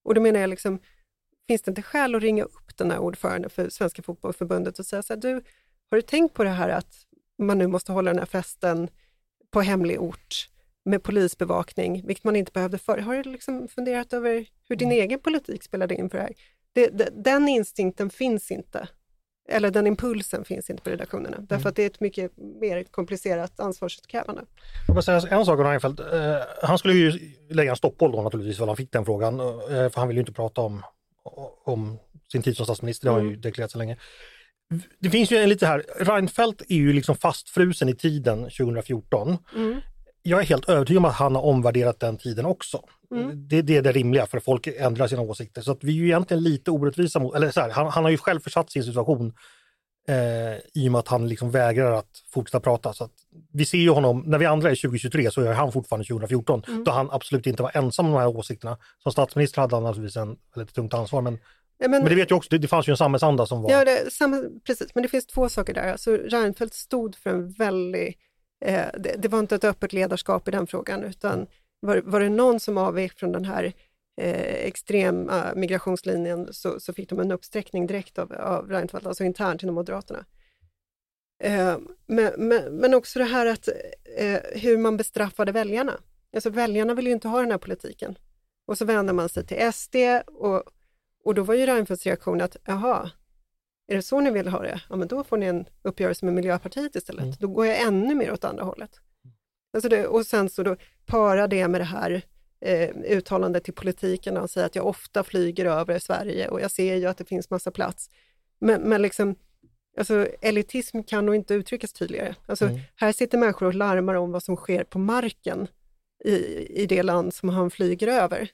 [0.03, 0.79] Och då menar jag, liksom,
[1.49, 5.03] finns det inte skäl att ringa upp den här ordföranden för Svenska Fotbollförbundet och säga
[5.03, 5.33] så här, du,
[5.89, 6.93] har du tänkt på det här att
[7.37, 8.89] man nu måste hålla den här festen
[9.51, 10.49] på hemlig ort
[10.85, 12.97] med polisbevakning, vilket man inte behövde förr.
[12.97, 15.03] Har du liksom funderat över hur din mm.
[15.03, 16.33] egen politik spelade in för det här?
[16.73, 18.87] Det, det, den instinkten finns inte,
[19.49, 21.47] eller den impulsen finns inte på redaktionerna, mm.
[21.49, 24.41] därför att det är ett mycket mer komplicerat ansvarsutkrävande.
[24.87, 25.99] Jag vill säga en sak om Reinfeldt.
[25.99, 29.89] Eh, han skulle ju lägga en stoppboll då naturligtvis, för han fick den frågan, eh,
[29.89, 30.83] för han vill ju inte prata om,
[31.63, 31.99] om
[32.31, 33.41] sin tid som statsminister, det har ju mm.
[33.41, 33.97] deklarerat så länge
[34.99, 39.37] det finns ju en lite här, Reinfeldt är ju liksom fastfrusen i tiden 2014.
[39.55, 39.81] Mm.
[40.23, 42.81] Jag är helt övertygad om att han har omvärderat den tiden också.
[43.11, 43.47] Mm.
[43.47, 45.61] Det, det, är det rimliga för folk ändrar sina åsikter.
[45.61, 48.11] Så att vi är ju egentligen lite orättvisa mot, eller så här, han, han, har
[48.11, 49.33] ju själv försatt sin situation
[50.09, 52.93] eh, i och med att han liksom vägrar att fortsätta prata.
[52.93, 53.11] Så att
[53.53, 56.83] vi ser ju honom, när vi andra är 2023 så är han fortfarande 2014, mm.
[56.83, 58.77] då han absolut inte var ensam om de här åsikterna.
[59.03, 61.39] Som statsminister hade han naturligtvis en väldigt tungt ansvar, men
[61.79, 63.71] men, men, det vet jag också, det, det fanns ju en samhällsanda som var...
[63.71, 65.91] Ja, det, samma, precis, men det finns två saker där.
[65.91, 68.17] Alltså, Reinfeldt stod för en väldigt...
[68.65, 71.47] Eh, det, det, var inte ett öppet ledarskap i den frågan, utan
[71.79, 73.73] var, var det någon som avvek från den här
[74.19, 79.63] eh, extrema migrationslinjen så, så, fick de en uppsträckning direkt av, av Reinfeldt, alltså internt
[79.63, 80.25] inom Moderaterna.
[81.43, 81.77] Eh,
[82.07, 83.67] men, men, men, också det här att
[84.17, 85.99] eh, hur man bestraffade väljarna.
[86.35, 88.17] Alltså väljarna vill ju inte ha den här politiken.
[88.67, 89.95] Och så vänder man sig till SD
[90.27, 90.63] och
[91.23, 93.11] och då var ju Reinfeldts reaktion att, jaha,
[93.87, 94.81] är det så ni vill ha det?
[94.89, 97.23] Ja, men då får ni en uppgörelse med Miljöpartiet istället.
[97.23, 97.35] Mm.
[97.39, 98.99] Då går jag ännu mer åt andra hållet.
[99.73, 102.21] Alltså det, och sen så då para det med det här
[102.61, 106.95] eh, uttalandet till politiken och säga att jag ofta flyger över Sverige och jag ser
[106.95, 108.09] ju att det finns massa plats.
[108.59, 109.35] Men, men liksom,
[109.97, 112.35] alltså, elitism kan nog inte uttryckas tydligare.
[112.45, 112.79] Alltså, mm.
[112.95, 115.67] Här sitter människor och larmar om vad som sker på marken
[116.25, 116.35] i,
[116.81, 118.51] i det land som han flyger över.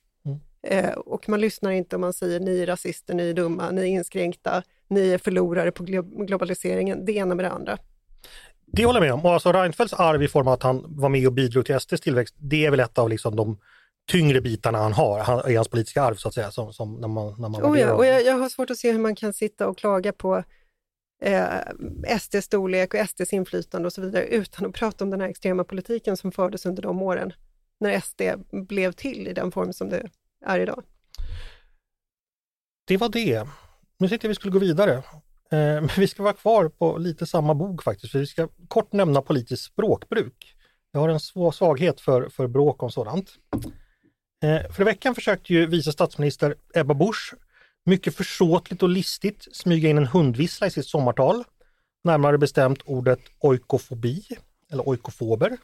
[0.67, 3.81] Eh, och man lyssnar inte om man säger ni är rasister, ni är dumma, ni
[3.81, 5.83] är inskränkta, ni är förlorare på
[6.27, 7.77] globaliseringen, det ena med det andra.
[8.65, 9.25] Det håller jag med om.
[9.25, 12.01] Och alltså Reinfeldts arv i form av att han var med och bidrog till SDs
[12.01, 13.57] tillväxt, det är väl ett av liksom de
[14.11, 16.51] tyngre bitarna han har i hans politiska arv så att säga.
[16.51, 18.91] Som, som när man, när man oh ja, och jag, jag, har svårt att se
[18.91, 20.43] hur man kan sitta och klaga på
[21.21, 25.29] eh, SDs storlek och SDs inflytande och så vidare utan att prata om den här
[25.29, 27.33] extrema politiken som fördes under de åren
[27.79, 30.09] när SD blev till i den form som det
[30.45, 30.83] är idag.
[32.87, 33.47] Det var det.
[33.97, 34.93] Nu tänkte jag vi skulle gå vidare.
[34.93, 35.01] Eh,
[35.51, 39.21] men vi ska vara kvar på lite samma bok faktiskt, för vi ska kort nämna
[39.21, 40.55] politiskt språkbruk.
[40.91, 41.19] Jag har en
[41.53, 43.29] svaghet för, för bråk om sådant.
[44.45, 47.33] Eh, för för veckan försökte ju vice statsminister Ebba Busch
[47.85, 51.43] mycket försåtligt och listigt smyga in en hundvissla i sitt sommartal.
[52.03, 54.23] Närmare bestämt ordet oikofobi,
[54.71, 55.57] eller oikofober.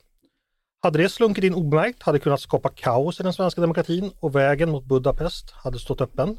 [0.83, 4.35] Hade det slunkit in obemärkt hade det kunnat skapa kaos i den svenska demokratin och
[4.35, 6.37] vägen mot Budapest hade stått öppen.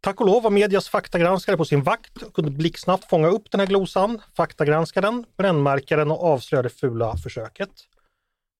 [0.00, 3.60] Tack och lov var medias faktagranskare på sin vakt och kunde blixtsnabbt fånga upp den
[3.60, 7.70] här glosan, faktagranska den, brännmärka den och avslöja det fula försöket.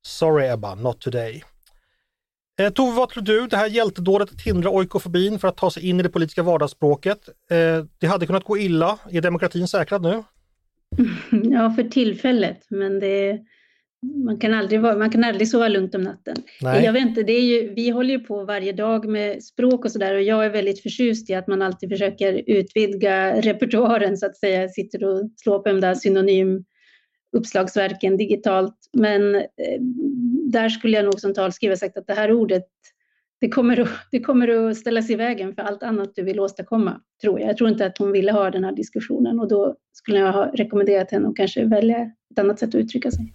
[0.07, 1.45] Sorry Ebba, not today.
[2.59, 3.47] Eh, Tove, vad tror du?
[3.47, 7.29] Det här hjältedådet att hindra oikofobin för att ta sig in i det politiska vardagsspråket.
[7.51, 8.99] Eh, det hade kunnat gå illa.
[9.11, 10.25] Är demokratin säkrad nu?
[11.31, 13.38] Ja, för tillfället, men det
[14.25, 16.37] man kan aldrig, vara, man kan aldrig sova lugnt om natten.
[16.62, 16.85] Nej.
[16.85, 19.92] Jag vet inte, det är ju, vi håller ju på varje dag med språk och
[19.92, 24.37] sådär och jag är väldigt förtjust i att man alltid försöker utvidga repertoaren så att
[24.37, 28.77] säga, sitter och slår på de där synonymuppslagsverken digitalt.
[28.92, 29.42] Men eh,
[30.53, 32.65] där skulle jag nog som talskrivare sagt att det här ordet
[33.41, 37.01] det kommer, att, det kommer att ställas i vägen för allt annat du vill åstadkomma,
[37.21, 37.49] tror jag.
[37.49, 40.47] Jag tror inte att hon ville ha den här diskussionen och då skulle jag ha
[40.55, 41.99] rekommenderat henne att kanske välja
[42.31, 43.35] ett annat sätt att uttrycka sig.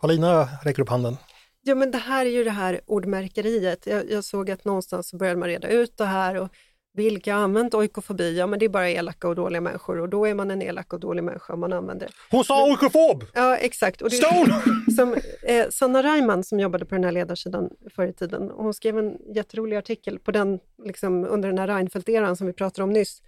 [0.00, 1.16] Paulina räcker upp handen.
[1.62, 3.86] Ja, men det här är ju det här ordmärkeriet.
[3.86, 6.48] Jag, jag såg att någonstans började man reda ut det här och
[6.96, 8.38] vilka har använt oikofobi?
[8.38, 10.92] Ja, men det är bara elaka och dåliga människor och då är man en elak
[10.92, 12.12] och dålig människa om man använder det.
[12.30, 13.24] Hon sa oikofob!
[13.34, 14.02] Ja, exakt.
[14.02, 14.62] Och det, Stone!
[14.96, 18.98] som, eh, Sanna Reimann som jobbade på den här ledarsidan förr i tiden, hon skrev
[18.98, 23.22] en jätterolig artikel på den, liksom, under den här Reinfeldt-eran som vi pratade om nyss,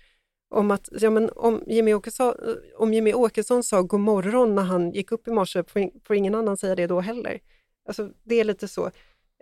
[0.51, 2.35] om att ja, men om, Jimmy Åkesson,
[2.79, 6.35] om Jimmy Åkesson sa god morgon när han gick upp i morse, får, får ingen
[6.35, 7.41] annan säga det då heller.
[7.89, 8.91] Alltså, det är lite så.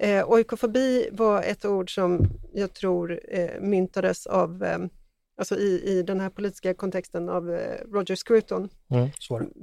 [0.00, 2.20] Eh, oikofobi var ett ord som
[2.54, 4.78] jag tror eh, myntades av, eh,
[5.38, 9.11] alltså i, i den här politiska kontexten av eh, Roger Scruton, Mm,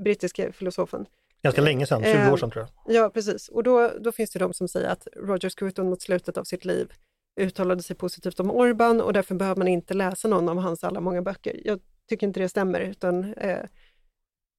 [0.04, 1.06] brittiske filosofen.
[1.44, 2.96] Ganska länge sedan, 20 Eh, år sedan tror jag.
[2.96, 3.48] Ja, precis.
[3.50, 6.66] Och då, då finns det de som säger att Roger Scruton mot slutet av sitt
[6.66, 6.92] liv
[7.40, 11.00] uttalade sig positivt om Orban och därför behöver man inte läsa någon av hans alla
[11.00, 11.62] många böcker.
[11.66, 13.60] Jag tycker inte det stämmer, utan eh,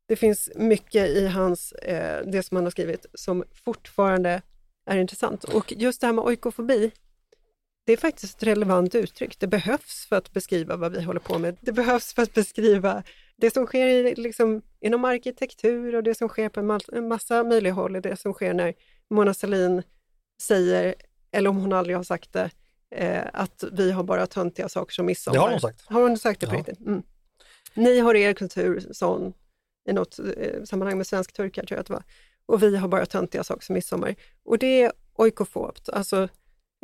[0.09, 4.43] det finns mycket i hans, eh, det som han har skrivit som fortfarande
[4.87, 5.45] är intressant.
[5.45, 6.93] Och just det här med oikofobi,
[7.87, 9.39] det är faktiskt ett relevant uttryck.
[9.41, 11.57] Det behövs för att beskriva vad vi håller på med.
[11.61, 13.03] Det behövs för att beskriva
[13.37, 17.09] det som sker i, liksom, inom arkitektur och det som sker på en, ma- en
[17.09, 17.93] massa möjliga håll.
[18.03, 18.75] Det som sker när
[19.11, 19.83] Mona Sahlin
[20.43, 20.95] säger,
[21.33, 22.51] eller om hon aldrig har sagt det,
[22.91, 25.35] eh, att vi har bara töntiga saker som midsommar.
[25.37, 25.83] Det har hon sagt.
[25.87, 26.59] Har hon sagt det på Ja.
[26.59, 26.81] riktigt?
[26.81, 27.03] Mm.
[27.75, 29.33] Ni har er kultur, hon
[29.89, 32.05] i något eh, sammanhang med svensk-turkar tror jag att det var.
[32.47, 34.15] Och vi har bara töntiga saker som midsommar.
[34.45, 36.29] Och det är oikofobt, alltså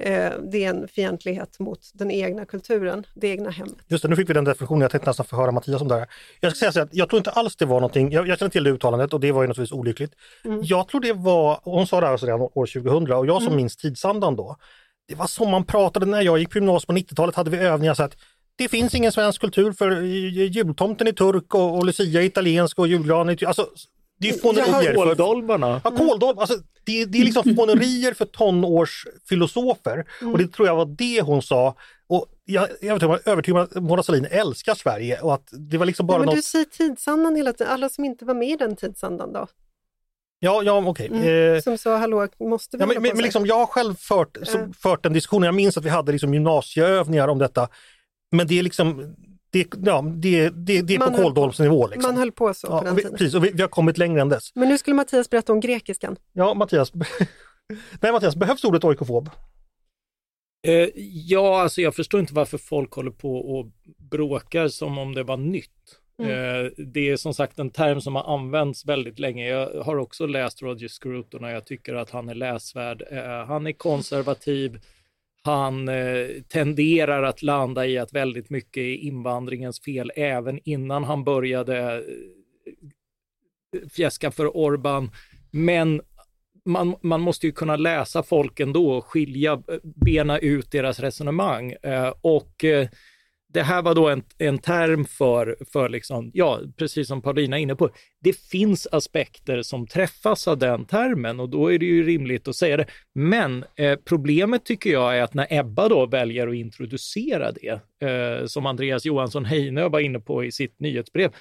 [0.03, 3.77] eh, det är en fientlighet mot den egna kulturen, det egna hemmet.
[3.89, 4.81] Just det, nu fick vi den definitionen.
[4.81, 6.07] Jag tänkte nästan få höra Mattias om det här.
[6.41, 8.51] Jag ska säga så att jag tror inte alls det var någonting, jag, jag känner
[8.51, 10.13] till det uttalandet och det var ju naturligtvis olyckligt.
[10.45, 10.61] Mm.
[10.63, 13.47] Jag tror det var, hon sa det här alltså redan år 2000 och jag som
[13.47, 13.57] Mm.
[13.57, 14.57] minns tidsandan då.
[15.09, 17.95] Det var som man pratade när jag gick på gymnasiet på 90-talet hade vi övningar
[17.95, 18.17] så att
[18.57, 22.89] det finns ingen svensk kultur för jultomten är turk och, och Lucia är italiensk och
[22.89, 23.69] julgranen är alltså
[24.21, 24.95] det är fånerier.
[24.95, 25.81] för, Kåldolmarna.
[25.85, 30.87] Ja, kåldolm, alltså, det, det är liksom fånerier för tonårsfilosofer och det tror jag var
[30.87, 31.75] det hon sa.
[32.09, 35.87] Och jag, jag är övertygad om att Mona Sahlin älskar Sverige och att det var
[35.87, 36.37] liksom bara Nej, men något...
[36.37, 39.47] du säger tidsandan hela tiden, alla som inte var med i den tidsandan då?
[40.39, 41.07] Ja, ja okej.
[41.07, 41.55] Mm.
[41.57, 44.37] Eh, Som sa hallå, måste vi Ja, men, men, men liksom, jag har själv fört,
[44.43, 44.73] så, Mm.
[44.73, 47.69] fört en diskussion, jag minns att vi hade liksom gymnasieövningar om detta.
[48.33, 49.15] Men det är liksom,
[49.51, 51.89] det, ja, det, det, det är Man på kåldolmsnivå.
[51.89, 52.13] Liksom.
[52.13, 53.19] Man höll på så ja, på den vi, tiden.
[53.19, 54.51] precis, och vi, vi har kommit längre än dess.
[54.55, 56.17] Men nu skulle Mattias berätta om grekiskan.
[56.33, 56.93] Ja, Mattias.
[58.01, 59.31] Nej, Mattias, behövs ordet oikofob?
[60.67, 60.89] Eh,
[61.27, 63.67] ja, alltså jag förstår inte varför folk håller på och
[64.11, 65.71] bråkar som om det var nytt.
[66.23, 66.31] Mm.
[66.31, 69.49] Eh, det är som sagt en term som har använts väldigt länge.
[69.49, 73.03] Jag har också läst Roger Scruton och jag tycker att han är läsvärd.
[73.11, 74.81] Eh, han är konservativ.
[75.43, 81.25] Han eh, tenderar att landa i att väldigt mycket är invandringens fel även innan han
[81.25, 82.03] började eh,
[83.89, 85.11] fjäska för Orban.
[85.51, 86.03] Men
[86.65, 91.73] man, man måste ju kunna läsa folk ändå och skilja, eh, bena ut deras resonemang.
[91.73, 92.89] Eh, och eh,
[93.53, 97.63] det här var då en, en term för, för liksom, ja, precis som Paulina är
[97.63, 102.03] inne på, det finns aspekter som träffas av den termen och då är det ju
[102.03, 102.87] rimligt att säga det.
[103.15, 108.47] Men eh, problemet tycker jag är att när Ebba då väljer att introducera det, eh,
[108.47, 111.33] som Andreas Johansson Heinö var inne på i sitt nyhetsbrev,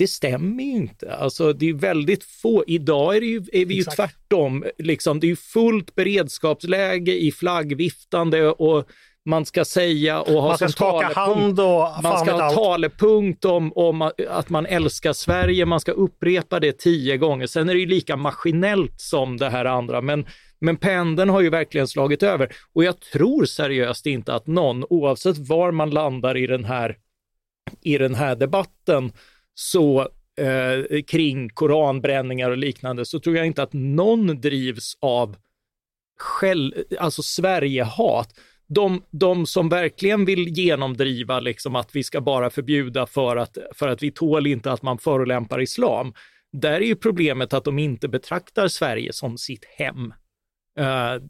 [0.00, 1.14] det stämmer ju inte.
[1.14, 2.64] Alltså det är väldigt få.
[2.66, 3.96] Idag är, det ju, är vi ju Exakt.
[3.96, 4.64] tvärtom.
[4.78, 8.88] Liksom, det är ju fullt beredskapsläge i flaggviftande och
[9.24, 12.54] man ska säga och ha Man ska skaka hand och man ska ha allt.
[12.54, 17.46] talepunkt om, om att man älskar Sverige, man ska upprepa det tio gånger.
[17.46, 20.26] Sen är det ju lika maskinellt som det här andra, men,
[20.60, 22.52] men pendeln har ju verkligen slagit över.
[22.72, 26.96] Och jag tror seriöst inte att någon, oavsett var man landar i den här,
[27.80, 29.12] i den här debatten,
[29.54, 30.00] så
[30.38, 35.36] eh, kring koranbränningar och liknande, så tror jag inte att någon drivs av
[36.18, 38.34] själv, alltså Sverigehat.
[38.74, 43.88] De, de som verkligen vill genomdriva liksom att vi ska bara förbjuda för att, för
[43.88, 46.14] att vi tål inte att man förolämpar islam.
[46.52, 50.14] Där är ju problemet att de inte betraktar Sverige som sitt hem.
[50.80, 51.24] Uh,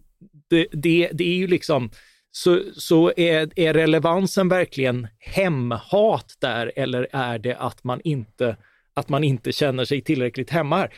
[0.51, 1.91] det, det, det är ju liksom,
[2.31, 8.57] så, så är, är relevansen verkligen hemhat där eller är det att man inte,
[8.95, 10.93] att man inte känner sig tillräckligt hemma här?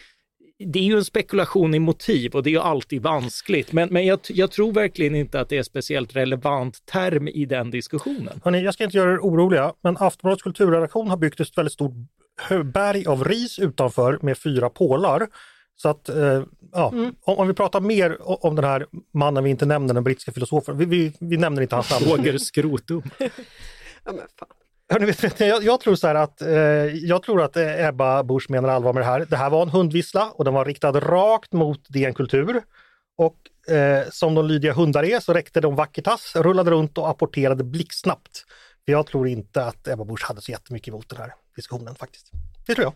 [0.67, 4.07] Det är ju en spekulation i motiv och det är ju alltid vanskligt, men, men
[4.07, 8.41] jag, jag tror verkligen inte att det är speciellt relevant term i den diskussionen.
[8.45, 11.93] Hörrni, jag ska inte göra er oroliga, men Aftonbladets kulturredaktion har byggt ett väldigt stort
[12.65, 15.27] berg av ris utanför med fyra pålar.
[15.77, 17.15] Så att, eh, ja, Mm.
[17.21, 18.17] om, om vi pratar mer
[18.47, 21.75] om den här mannen vi inte nämner, den brittiska filosofen, vi, vi, vi nämner inte
[21.75, 22.05] hans namn.
[22.17, 23.03] Roger Skrotum.
[24.05, 24.49] Ja, men fan.
[24.89, 26.51] Hörrni, vet, vet, ni, jag, jag tror så här att, eh,
[26.95, 29.27] jag tror att eh, Ebba Busch menar allvar med det här.
[29.31, 32.63] Det här var en hundvissla och den var riktad rakt mot DN Kultur.
[33.19, 37.09] Och eh, som de lydiga hundar är så räckte de vacker tass, rullade runt och
[37.11, 38.45] apporterade blixtsnabbt.
[38.85, 42.31] För jag tror inte att Ebba Busch hade så jättemycket emot den här diskussionen faktiskt.
[42.67, 42.93] Det tror jag.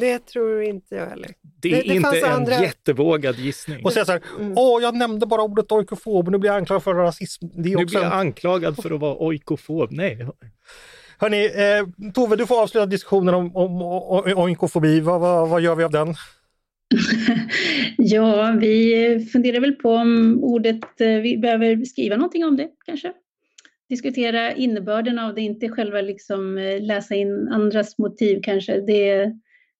[0.00, 1.30] Det tror inte jag heller.
[1.60, 3.84] Det är Det- det inte en andra- jättevågad gissning.
[3.84, 4.54] Och säga så här, Mm.
[4.56, 7.46] åh jag nämnde bara ordet oikofob och nu blir jag anklagad för rasism.
[7.54, 8.12] Det är Nu blir jag en...
[8.12, 9.88] anklagad för att vara oikofob.
[9.92, 10.28] Nej,
[11.18, 15.00] Hörni, eh, Tove du får avsluta diskussionen om, om, om oinkofobi.
[15.00, 16.08] Vad, vad, vad gör vi av den?
[17.96, 23.12] Ja, vi funderar väl på om ordet, eh, vi behöver skriva någonting om det kanske.
[23.88, 28.80] Diskutera innebörden av det, inte själva liksom eh, läsa in andras motiv kanske.
[28.80, 29.32] Det,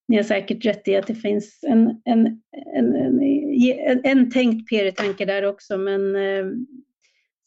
[0.08, 2.26] ni har säkert rätt i att det finns en, en,
[2.76, 3.20] en, en,
[3.86, 6.44] en, en tänkt PR-tanke där också, men eh,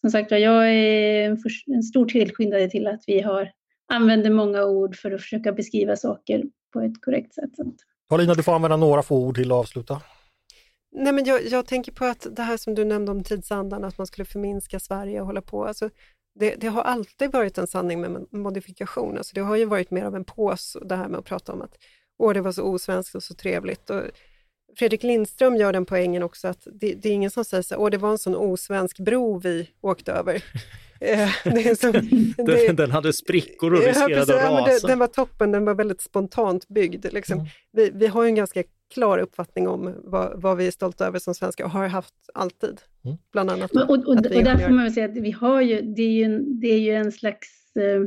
[0.01, 1.37] som sagt jag är en,
[1.75, 3.51] en stor tillskyndare till att vi har,
[3.87, 7.51] använder många ord för att försöka beskriva saker på ett korrekt sätt.
[8.09, 10.01] Paulina, du får använda några få ord till att avsluta.
[10.91, 13.97] Nej, men jag, jag tänker på att det här som du nämnde om tidsandan, att
[13.97, 15.65] man skulle förminska Sverige och hålla på.
[15.65, 15.89] Alltså,
[16.39, 19.17] det, det har alltid varit en sanning med modifikation.
[19.17, 21.61] Alltså, det har ju varit mer av en pås, det här med att prata om
[21.61, 21.77] att
[22.17, 23.89] åh, det var så osvenskt och så trevligt.
[23.89, 24.01] Och
[24.77, 27.89] Fredrik Lindström gör den poängen också att det, det är ingen som säger så åh,
[27.89, 30.43] det var en sån osvensk bro vi åkte över.
[31.01, 31.29] Eh,
[31.75, 31.91] som,
[32.37, 34.35] det, den, den hade sprickor och Ja, riskerade precis.
[34.35, 34.87] att Ja, men rasa.
[34.87, 37.05] det, den var toppen, den var väldigt spontant byggd.
[37.11, 37.39] Liksom.
[37.39, 37.49] Mm.
[37.71, 41.19] Vi, vi har ju en ganska klar uppfattning om vad, vad vi är stolta över
[41.19, 42.81] som svenskar och har haft alltid.
[43.05, 43.17] Mm.
[43.31, 43.71] Bland annat.
[43.71, 46.11] Och, och, och, och där får man väl säga att vi har ju, det är
[46.11, 48.03] ju en, det är ju en slags eh,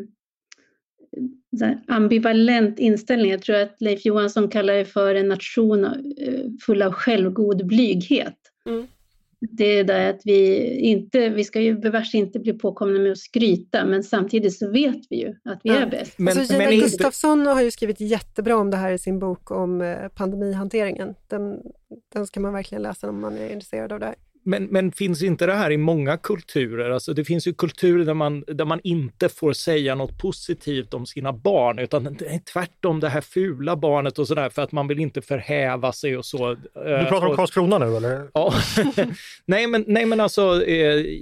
[1.86, 3.30] ambivalent inställning.
[3.30, 8.36] Jag tror att Leif Johansson kallar det för en nation eh, full av självgod blyghet.
[8.66, 8.86] Mm.
[9.40, 13.18] Det är där att vi inte, vi ska ju bevars inte bli påkomna med att
[13.18, 15.76] skryta, men samtidigt så vet vi ju att vi Ja.
[15.76, 16.18] är bäst.
[16.18, 19.18] Men, alltså, men Gina inte, Gustafsson har ju skrivit jättebra om det här i sin
[19.18, 21.14] bok om eh, pandemihanteringen.
[21.28, 21.60] Den,
[22.12, 24.14] den ska man verkligen läsa om man är intresserad av det här.
[24.42, 26.90] Men, men finns inte det här i många kulturer?
[26.90, 31.06] Alltså det finns ju kulturer där man, där man inte får säga något positivt om
[31.06, 34.88] sina barn, utan det är tvärtom det här fula barnet och sådär för att man
[34.88, 36.54] vill inte förhäva sig och så.
[36.54, 38.30] Du pratar om och, Karlskrona nu eller?
[38.34, 38.54] Ja,
[39.44, 40.74] nej men, nej men alltså, eh,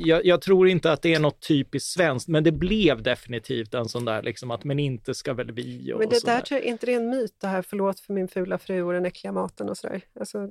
[0.07, 3.89] jag, jag tror inte att det är något typiskt svenskt, men det blev definitivt en
[3.89, 6.35] sån där liksom att men inte ska väl vi och Men det sådär.
[6.35, 8.83] där tror jag, är inte det en myt, det här förlåt för min fula fru
[8.83, 10.01] och den äckliga maten och sådär?
[10.21, 10.49] Alltså,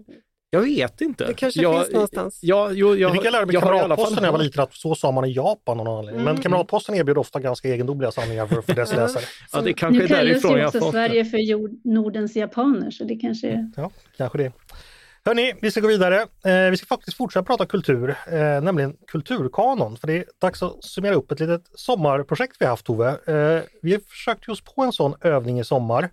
[0.49, 1.27] Jag vet inte.
[1.27, 2.39] det kanske jag, finns någonstans.
[2.41, 4.27] Ja, jo, jag, Jag fick jag lära mig jag har i alla Kamratposten fall när
[4.27, 6.23] jag var liten att så sa man i Japan av någon anledning.
[6.23, 6.41] Men Mm.
[6.43, 9.23] Kamratposten erbjuder ofta ganska egendomliga sanningar för, för dess läsare.
[9.51, 10.91] Ja, det Nu kanske är kallas ju jag också.
[10.91, 13.71] Sverige för jord, Nordens japaner, så det kanske är...
[13.75, 14.51] Ja, kanske det.
[15.25, 16.21] Hörni, vi ska gå vidare.
[16.21, 19.97] Eh, vi ska faktiskt fortsätta prata kultur, eh, nämligen kulturkanon.
[19.97, 23.07] För det är dags att summera upp ett litet sommarprojekt vi haft Tove.
[23.09, 26.03] Eh, vi har försökt oss på en sån övning i sommar.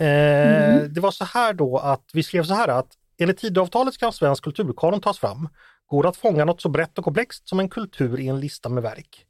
[0.00, 2.86] Eh, Det var så här då att vi skrev så här att
[3.20, 5.48] enligt Tidöavtalet ska en svensk kulturkanon tas fram.
[5.86, 8.68] Går det att fånga något så brett och komplext som en kultur i en lista
[8.68, 9.26] med verk?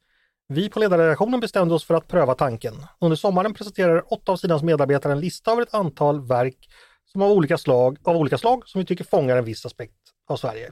[0.49, 2.75] Vi på ledarredaktionen bestämde oss för att pröva tanken.
[3.01, 6.69] Under sommaren presenterar åtta av sidans medarbetare en lista över ett antal verk
[7.13, 9.97] som av olika slag, av olika slag som vi tycker fångar en viss aspekt
[10.29, 10.71] av Sverige.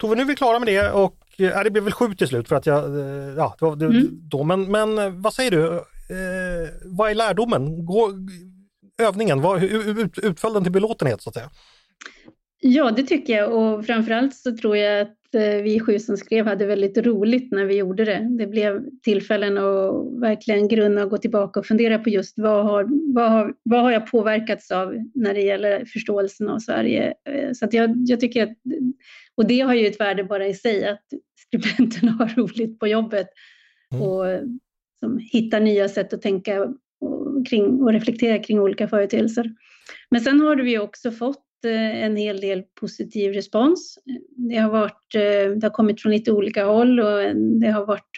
[0.00, 2.48] Tove, nu är vi klara med det och äh, det blev väl sju till slut
[2.48, 4.08] för att jag, eh, ja, det var det, Mm.
[4.10, 5.66] då, men, men eh, vad säger du?
[5.76, 7.86] Eh, vad är lärdomen?
[7.86, 8.12] Gå,
[8.98, 11.50] övningen, vad, ut, utföll den till belåtenhet så att säga?
[12.64, 16.46] Ja, det tycker jag och framförallt så tror jag att eh, vi sju som skrev
[16.46, 18.28] hade väldigt roligt när vi gjorde det.
[18.38, 22.88] Det blev tillfällen att verkligen grunna och gå tillbaka och fundera på just vad har,
[23.14, 27.14] vad har, vad har jag påverkats av när det gäller förståelsen av Sverige.
[27.28, 28.56] Eh, Så jag, jag tycker att,
[29.34, 31.04] och det har ju ett värde bara i sig att
[31.36, 33.28] skribenterna har roligt på jobbet
[33.92, 34.02] Mm.
[34.02, 34.24] och
[35.00, 36.62] som hittar nya sätt att tänka
[37.00, 39.54] och, kring, och reflektera kring olika företeelser.
[40.10, 43.98] Men sen har vi också fått en hel del positiv respons.
[44.36, 48.10] Det har, varit, eh, det har kommit från lite olika håll och det har varit,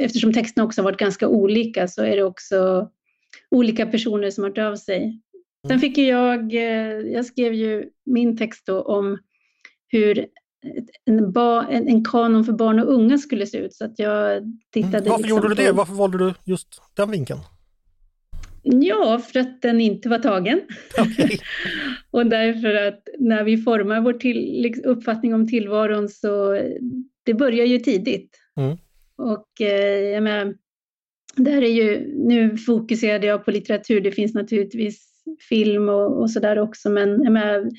[0.00, 2.88] eftersom texterna också har varit ganska olika så är det också
[3.50, 5.20] olika personer som har hört av sig.
[5.68, 9.18] Sen fick jag, eh, jag skrev ju min text då om
[9.88, 10.26] hur
[11.04, 14.42] en, ba, en, en kanon för barn och unga skulle se ut så att jag
[14.72, 15.10] tittade Mm.
[15.10, 15.72] Varför liksom gjorde du på- det?
[15.72, 17.40] Varför valde du just den vinkeln?
[18.64, 20.60] Ja, för att den inte var tagen.
[20.98, 21.38] Okej.
[22.10, 26.60] Och därför att när vi formar vår till, liksom, uppfattning om tillvaron så
[27.22, 28.38] det börjar ju tidigt.
[28.56, 28.76] Mm.
[29.16, 30.54] Och eh, jag menar,
[31.36, 35.08] där är ju, nu fokuserade jag på litteratur, det finns naturligtvis
[35.48, 37.70] film och, och sådär också, men jag menar,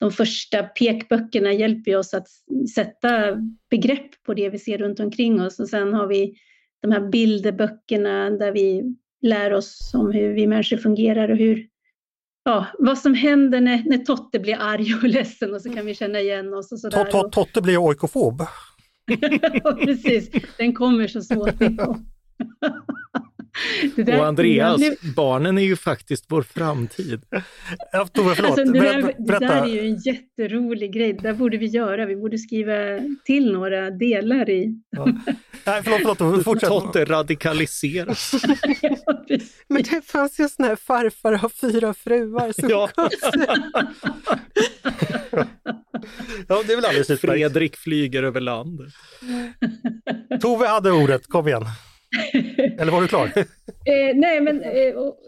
[0.00, 2.28] de första pekböckerna hjälper oss att
[2.74, 3.36] sätta
[3.70, 6.34] begrepp på det vi ser runt omkring oss och sen har vi
[6.82, 11.66] de här bilderböckerna där vi lär oss om hur vi människor fungerar och hur,
[12.44, 15.94] ja, vad som händer när, när Totte blir arg och ledsen och så kan vi
[15.94, 17.30] känna igen oss och sådär.
[17.30, 18.42] Totte blir oikofob.
[19.64, 22.06] Ja, Precis, den kommer så småningom.
[23.96, 27.22] Där- Och Andreas, jag barnen är ju faktiskt vår framtid.
[28.12, 28.58] Tove, förlåt.
[28.58, 31.12] Alltså, det, där, det där är ju en jätterolig grej.
[31.12, 32.06] Det där borde vi göra.
[32.06, 32.74] Vi borde skriva
[33.24, 34.80] till några delar i.
[34.90, 35.04] Ja.
[35.64, 36.18] Nej, förlåt, förlåt.
[36.18, 36.68] Tove, Fortsätt.
[36.68, 38.32] Totte radikaliseras.
[38.82, 39.24] Ja.
[39.68, 42.52] Men det fanns ju sådana här farfar har fyra fruar.
[42.52, 42.90] Som Ja.
[46.48, 47.20] Ja, det är väl alldeles utmärkt.
[47.38, 48.92] Fredrik flyger över landet.
[50.40, 51.64] Tove hade ordet, kom igen.
[52.78, 53.32] Eller var du klar?
[53.84, 55.18] Eh, nej, men eh, och,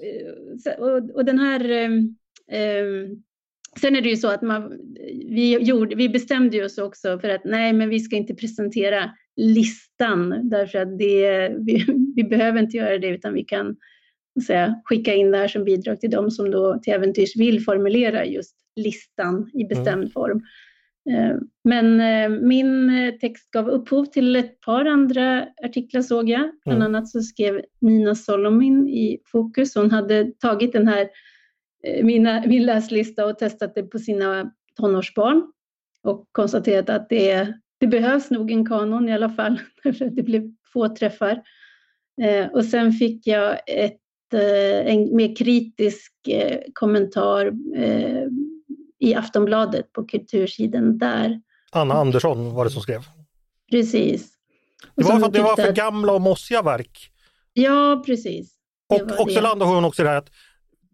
[0.67, 1.71] eh, och, och den här...
[2.51, 2.85] Eh,
[3.81, 4.79] sen är det ju så att man,
[5.29, 10.49] vi, gjorde, vi bestämde oss också för att nej, men vi ska inte presentera listan
[10.51, 13.77] därför att det, vi, vi behöver inte göra det utan vi kan
[14.47, 18.25] säga, skicka in det här som bidrag till dem som då till äventyrs vill formulera
[18.25, 20.43] just listan i bestämd form.
[21.09, 26.51] Eh, Men eh, min eh, text gav upphov till ett par andra artiklar såg jag.
[26.65, 26.95] Bland Mm.
[26.95, 29.75] annat så skrev Nina Solomin i Fokus.
[29.75, 31.09] Hon hade tagit den här,
[32.03, 35.43] mina, min läslista och testat det på sina tonårsbarn
[36.03, 39.61] och konstaterat att det, det behövs nog en kanon i alla fall,
[40.13, 41.43] det blev få träffar.
[42.53, 44.01] Och sen fick jag ett,
[44.85, 46.13] en mer kritisk
[46.73, 47.53] kommentar
[49.01, 51.41] i Aftonbladet på kultursidan där.
[51.73, 53.01] Anna Andersson var det som skrev.
[53.71, 54.29] Precis.
[54.95, 57.11] Det Och var för det var för att- gamla och mossiga verk.
[57.53, 58.53] Ja, precis.
[58.89, 59.41] Det Och också det.
[59.41, 60.31] landade hon också i det här att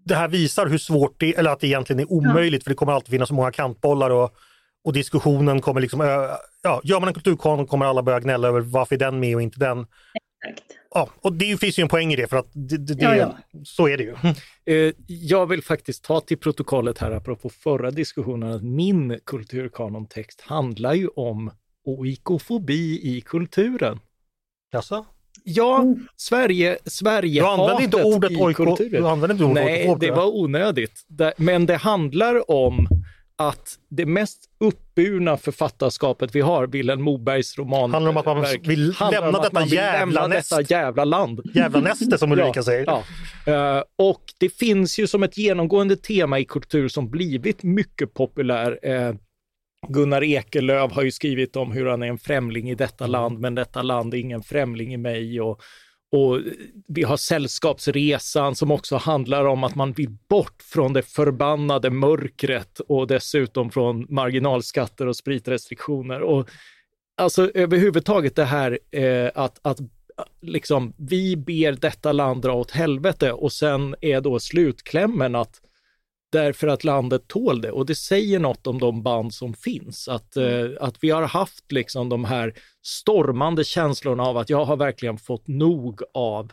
[0.05, 2.75] det här visar hur svårt det är, eller att det egentligen är omöjligt, för det
[2.75, 4.31] kommer alltid finnas så många kantbollar och,
[4.85, 6.01] och diskussionen kommer liksom,
[6.63, 9.43] ja, gör man en kulturkanon kommer alla börja gnälla över varför är den med och
[9.43, 9.87] inte den.
[10.49, 10.63] Exakt.
[10.95, 13.17] Ja, och det finns ju en poäng i det för att det, det, det, Ja,
[13.17, 13.37] ja.
[13.65, 14.15] så är det ju.
[14.89, 20.95] Eh, Jag vill faktiskt ta till protokollet här, apropå förra diskussionen, att min kulturkanontext handlar
[20.95, 21.51] ju om
[21.85, 24.01] oikofobi i kulturen.
[24.73, 25.07] Jaså?
[25.45, 26.07] Ja, Mm.
[26.17, 29.03] Sverige, Sverige Du använder inte ordet i oiko, kulturen.
[29.03, 31.05] du använder inte ordet Nej, det var onödigt.
[31.37, 32.89] Men det handlar om
[33.39, 38.95] att det mest uppburna författarskapet vi har, Vilhelm Mobergs roman, Handlar om att man vill
[39.11, 40.51] lämna detta man vill jävla lämna näst.
[40.51, 41.41] detta jävla land.
[41.55, 42.85] Jävla näste som Ulrika säger.
[42.87, 43.03] Ja.
[43.77, 48.79] Eh, och det finns ju som ett genomgående tema i kultur som blivit mycket populär.
[48.83, 49.15] Eh,
[49.89, 53.55] Gunnar Ekelöf har ju skrivit om hur han är en främling i detta land, men
[53.55, 55.41] detta land är ingen främling i mig.
[55.41, 55.61] Och,
[56.13, 56.41] och
[56.89, 62.81] vi har Sällskapsresan som också handlar om att man vill bort från det förbannade mörkret
[62.81, 66.21] och dessutom från marginalskatter och spritrestriktioner.
[66.21, 66.49] Och
[67.17, 69.79] alltså överhuvudtaget det här eh, att, att
[70.43, 75.61] liksom vi ber detta land dra åt helvete och sen är då slutklämmen att
[76.33, 77.71] därför att landet tål det.
[77.71, 80.09] Och det säger något om de band som finns.
[80.09, 82.55] Att, eh, att vi har haft liksom de här
[82.87, 86.53] stormande känslorna av att jag har verkligen fått nog av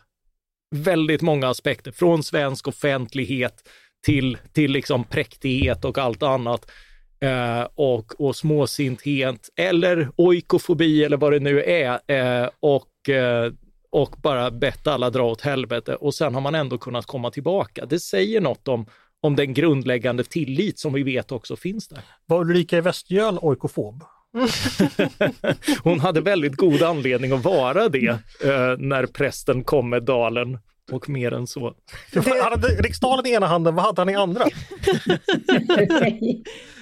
[0.76, 3.70] väldigt många aspekter, från svensk offentlighet
[4.06, 6.72] till, till liksom präktighet och allt annat.
[7.20, 12.00] Eh, och, och småsinthet eller oikofobi eller vad det nu är.
[12.08, 13.52] Eh, och, eh,
[13.92, 17.86] och bara bett alla dra åt helvete och sen har man ändå kunnat komma tillbaka.
[17.86, 18.86] Det säger något om,
[19.22, 22.02] om den grundläggande tillit som vi vet också finns där.
[22.26, 24.04] Var Ulrika i Västergöl oikofob?
[25.84, 28.08] Hon hade väldigt god anledning att vara det
[28.44, 30.58] eh, när prästen kom med dalen
[30.92, 31.76] och mer än så.
[32.14, 34.46] Han hade riksdalen i ena handen, vad hade han i andra?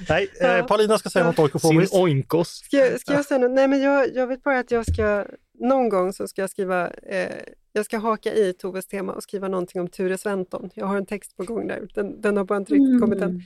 [0.09, 0.63] Nej, eh, Ja.
[0.67, 1.95] Paulina ska säga något Sin oikofobiskt.
[1.95, 2.49] oinkos.
[2.65, 3.51] Ska, ska jag säga något?
[3.51, 5.25] Nej, men jag, jag vet bara att jag ska,
[5.59, 7.27] någon gång så ska jag skriva, eh,
[7.73, 10.69] jag ska haka i Toves tema och skriva någonting om Ture Sventon.
[10.73, 13.41] Jag har en text på gång där, den, den har bara inte riktigt kommit än.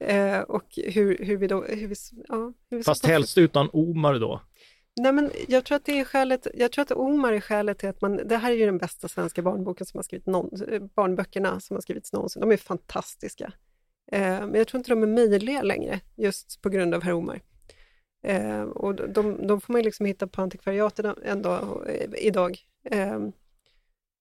[0.00, 1.94] Eh, och hur, hur vi då, hur vi,
[2.28, 4.40] ja, hur vi Fast helst utan Omar då.
[4.96, 7.88] Nej, men jag tror att det är skälet, jag tror att Omar är skälet till
[7.88, 10.82] att man, det här är ju den bästa svenska barnboken som har skrivit någon, eh,
[10.94, 12.40] barnböckerna som har skrivits någonsin.
[12.40, 13.52] De är fantastiska.
[14.12, 17.40] Eh, men jag tror inte de är möjliga längre, just på grund av herr Omar.
[18.26, 22.58] Eh, och de, de får man liksom hitta på antikvariatet ändå eh, idag.
[22.90, 23.18] Eh,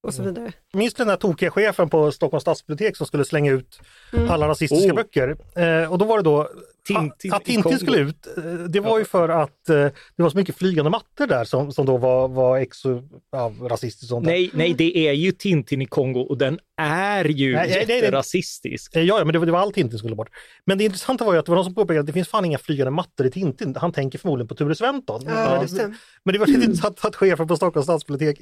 [0.03, 0.33] och så Mm.
[0.33, 0.51] vidare.
[0.73, 3.79] Minns du den där tokiga chefen på Stockholms stadsbibliotek som skulle slänga ut
[4.13, 4.29] Mm.
[4.31, 4.95] alla rasistiska Oh.
[4.95, 5.35] böcker?
[5.55, 6.49] Eh, och då var det då
[6.87, 8.27] Tintin att Tintin skulle ut.
[8.37, 11.71] eh, Det var ju för att eh, det var så mycket flygande mattor där som,
[11.71, 14.09] som då var, var exo, ja, rasistiskt.
[14.09, 14.31] Sånt där.
[14.31, 17.85] Nej, nej, det är ju Tintin i Kongo och den är ju Nej, nej, nej,
[17.87, 17.97] nej.
[17.97, 18.95] jätterasistisk.
[18.95, 20.29] Eh, Ja, ja, men det var, det var all Tintin skulle bort.
[20.65, 22.45] Men det intressanta var ju att det var någon som påpekade att det finns fan
[22.45, 23.75] inga flygande mattor i Tintin.
[23.75, 25.21] Han tänker förmodligen på Ture Sventon.
[25.25, 25.93] Ja, Men det,
[26.25, 28.39] men det var lite intressant att chefen på Stockholms stadsbibliotek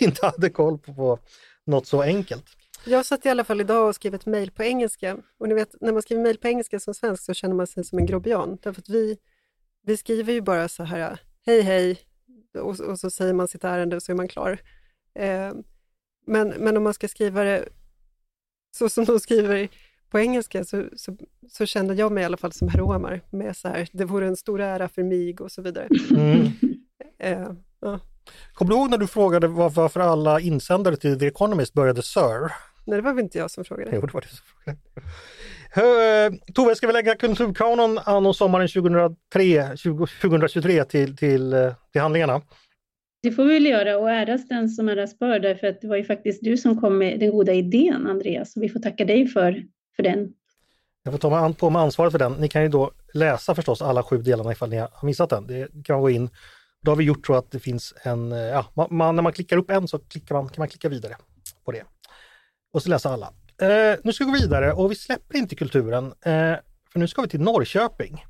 [0.00, 1.18] inte hade koll på, på
[1.66, 2.44] något så enkelt.
[2.84, 5.16] Jag satt i alla fall idag och skrev ett mejl på engelska.
[5.38, 7.84] Och ni vet, när man skriver mejl på engelska som svensk så känner man sig
[7.84, 8.58] som en grobian.
[8.62, 9.18] Därför att vi,
[9.82, 11.98] vi skriver ju bara så här, hej hej,
[12.54, 14.58] och, och så säger man sitt ärende och så är man klar.
[15.14, 15.52] Eh,
[16.26, 17.68] men, men om man ska skriva det
[18.70, 19.68] så som de skriver
[20.10, 21.16] på engelska så, så,
[21.48, 24.26] så, kände jag mig i alla fall som herr Omar med så här, det vore
[24.26, 25.88] en stor ära för mig och så vidare.
[26.10, 26.52] Mm.
[27.18, 28.00] Eh, ja.
[28.52, 32.52] Kommer du ihåg när du frågade varför alla insändare till The Economist började Sir?
[32.90, 33.90] Nej, det var väl inte jag som frågade.
[33.94, 34.80] Jo, det var det som frågade.
[35.76, 39.76] Uh, Tove, ska vi lägga kulturkanonen anno sommaren 2003,
[40.22, 42.42] 2023 till, till, till handlingarna?
[43.22, 45.96] Det får vi väl göra och äras den som äras bör därför att det var
[45.96, 49.28] ju faktiskt du som kom med den goda idén Andreas och vi får tacka dig
[49.28, 49.62] för,
[49.96, 50.32] för den.
[51.02, 52.32] Jag får ta på mig ansvaret för den.
[52.32, 55.46] Ni kan ju då läsa förstås alla sju delarna ifall ni har missat den.
[55.46, 56.30] Det kan man gå in.
[56.82, 59.70] Då har vi gjort så att det finns en, ja, man, när man klickar upp
[59.70, 61.16] en så klickar man, kan man klicka vidare
[61.64, 61.82] på det.
[62.72, 63.32] Och så läser alla.
[63.62, 66.56] Eh, nu ska vi gå vidare och vi släpper inte kulturen, eh,
[66.92, 68.24] för nu ska vi till Norrköping.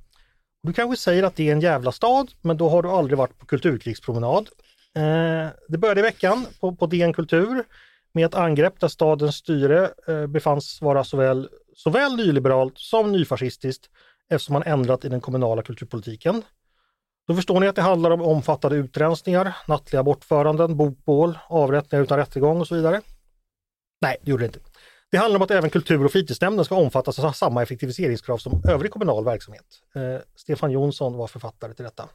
[0.63, 3.39] Du kanske säger att det är en jävla stad, men då har du aldrig varit
[3.39, 4.49] på kulturkrigspromenad.
[4.95, 7.65] Eh, det började i veckan på, på DN Kultur
[8.13, 13.91] med ett angrepp där stadens styre eh, befanns vara såväl, såväl nyliberalt som nyfascistiskt
[14.31, 16.43] eftersom man ändrat i den kommunala kulturpolitiken.
[17.27, 22.61] Då förstår ni att det handlar om omfattande utrensningar, nattliga bortföranden, bokbål, avrättningar utan rättegång
[22.61, 23.01] och så vidare.
[24.01, 24.61] Nej, det gjorde det inte.
[25.11, 28.93] Det handlar om att även kultur och fritidsnämnden ska omfattas av samma effektiviseringskrav som övrig
[28.93, 29.67] kommunal verksamhet.
[29.95, 32.09] Eh, Stefan Jonsson var författare till detta.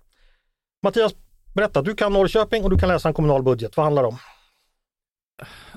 [0.83, 1.15] Mattias,
[1.55, 3.77] berätta, du kan Norrköping och du kan läsa en kommunal budget.
[3.77, 4.17] Vad handlar det om?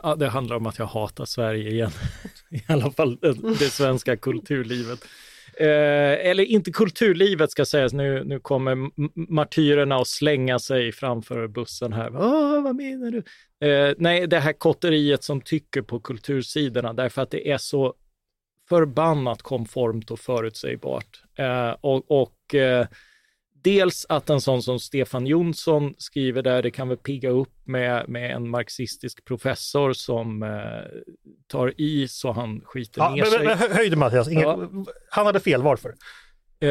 [0.03, 1.91] Ja, det handlar om att jag hatar Sverige igen.
[2.51, 5.05] I alla fall det, det svenska kulturlivet.
[5.61, 8.91] Eh, eller inte kulturlivet ska sägas, nu, nu kommer
[9.33, 12.17] martyrerna att slänga sig framför bussen här.
[12.17, 13.23] Åh, vad menar du?
[13.69, 17.95] Eh, nej, det här kotteriet som tycker på kultursidorna därför att det är så
[18.69, 21.23] förbannat konformt och förutsägbart.
[21.39, 22.87] Eh, och, och eh,
[23.69, 28.09] dels att en sån som Stefan Jonsson skriver där, det kan väl pigga upp med,
[28.09, 30.49] med en marxistisk professor som eh,
[31.47, 33.47] tar i så han skiter ja, ner men, sig.
[33.47, 34.69] Men, höjde Mattias, Inget, ja.
[35.11, 35.95] han hade fel, varför?
[36.61, 36.71] Eh,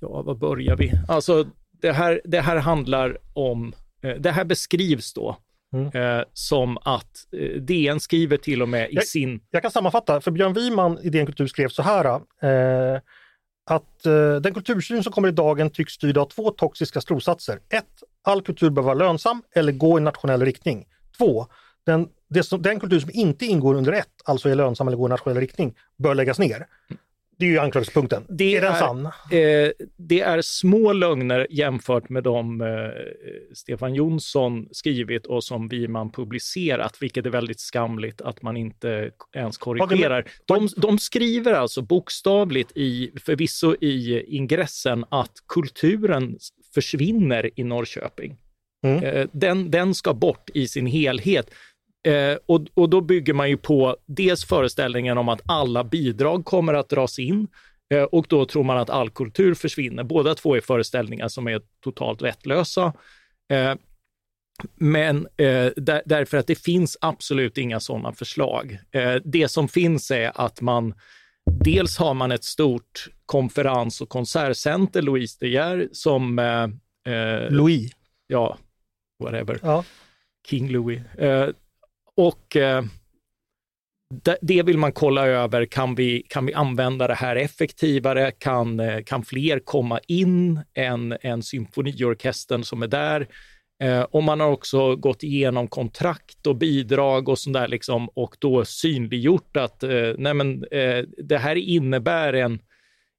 [0.00, 0.92] ja, var börjar vi?
[1.08, 1.46] Alltså,
[1.82, 3.72] det här, det här handlar om,
[4.02, 5.36] eh, det här beskrivs då
[5.72, 6.18] Mm.
[6.18, 9.40] Eh, som att eh, DN skriver till och med i jag, sin...
[9.50, 12.04] Jag kan sammanfatta, för Björn Wiman i DN Kultur skrev så här.
[12.42, 13.00] Eh,
[13.66, 17.58] att eh, den kultursyn som kommer i dagen tycks styrd av två toxiska trossatser.
[17.68, 17.84] 1.
[18.22, 20.86] All kultur bör vara lönsam eller gå i nationell riktning.
[21.18, 21.46] 2.
[21.86, 22.08] Den,
[22.42, 25.40] som, den kultur som inte ingår under ett, alltså är lönsam eller går i nationell
[25.40, 26.66] riktning, bör läggas ner.
[27.38, 28.24] Det är ju anklagelsepunkten.
[28.28, 29.06] Det är den sann?
[29.06, 32.66] Eh, det är små lögner jämfört med de eh,
[33.54, 39.58] Stefan Jonsson skrivit och som Wiman publicerat, vilket är väldigt skamligt att man inte ens
[39.58, 40.28] korrigerar.
[40.44, 46.38] De, de skriver alltså bokstavligt i, förvisso i ingressen, att kulturen
[46.74, 48.36] försvinner i Norrköping.
[48.84, 49.04] Mm.
[49.04, 51.50] Eh, den, den ska bort i sin helhet.
[52.06, 56.74] Eh, och, och då bygger man ju på dels föreställningen om att alla bidrag kommer
[56.74, 57.48] att dras in
[57.94, 60.04] eh, och då tror man att all kultur försvinner.
[60.04, 62.92] Båda två är föreställningar som är totalt vettlösa.
[63.52, 63.74] Eh,
[64.74, 68.78] men eh, där, därför att det finns absolut inga sådana förslag.
[68.92, 70.94] Eh, det som finns är att man
[71.64, 76.38] Dels har man ett stort konferens och konsertcenter, Louise De Geer, som...
[76.38, 77.92] Eh, Louis?
[78.26, 78.58] Ja,
[79.24, 79.58] whatever.
[79.62, 79.84] Ja.
[80.48, 81.00] King Louis.
[82.16, 82.84] Och eh,
[84.40, 85.64] det vill man kolla över.
[85.64, 88.30] Kan vi, kan vi använda det här effektivare?
[88.30, 93.28] Kan, eh, kan fler komma in än, än symfoniorkestern som är där?
[93.82, 98.36] Eh, och man har också gått igenom kontrakt och bidrag och sånt där liksom, och
[98.38, 102.60] då synliggjort att eh, nej men, eh, det här innebär en,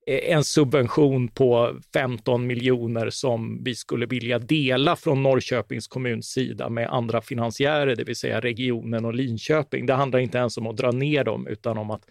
[0.08, 6.89] en subvention på 15 miljoner som vi skulle vilja dela från Norrköpings kommuns sida med
[6.89, 9.86] andra finansiärer, det vill säga regionen och Linköping.
[9.86, 12.01] Det handlar inte ens om att dra ner dem, utan om att,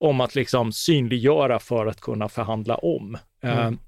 [0.00, 3.18] om att liksom synliggöra för att kunna förhandla om.
[3.42, 3.58] Mm.
[3.58, 3.78] Uh,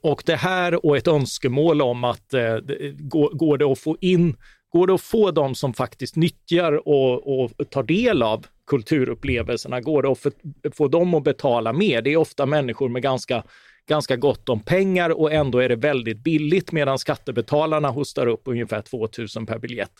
[0.00, 2.56] och det här och ett önskemål om att uh,
[2.92, 4.36] går, går det att få in
[4.72, 10.02] Går det att få de som faktiskt nyttjar och, och tar del av kulturupplevelserna, går
[10.02, 10.30] det att få,
[10.72, 12.02] få dem att betala mer?
[12.02, 13.42] Det är ofta människor med ganska,
[13.88, 18.80] ganska gott om pengar och ändå är det väldigt billigt medan skattebetalarna hostar upp ungefär
[18.82, 19.92] 2000 per biljett.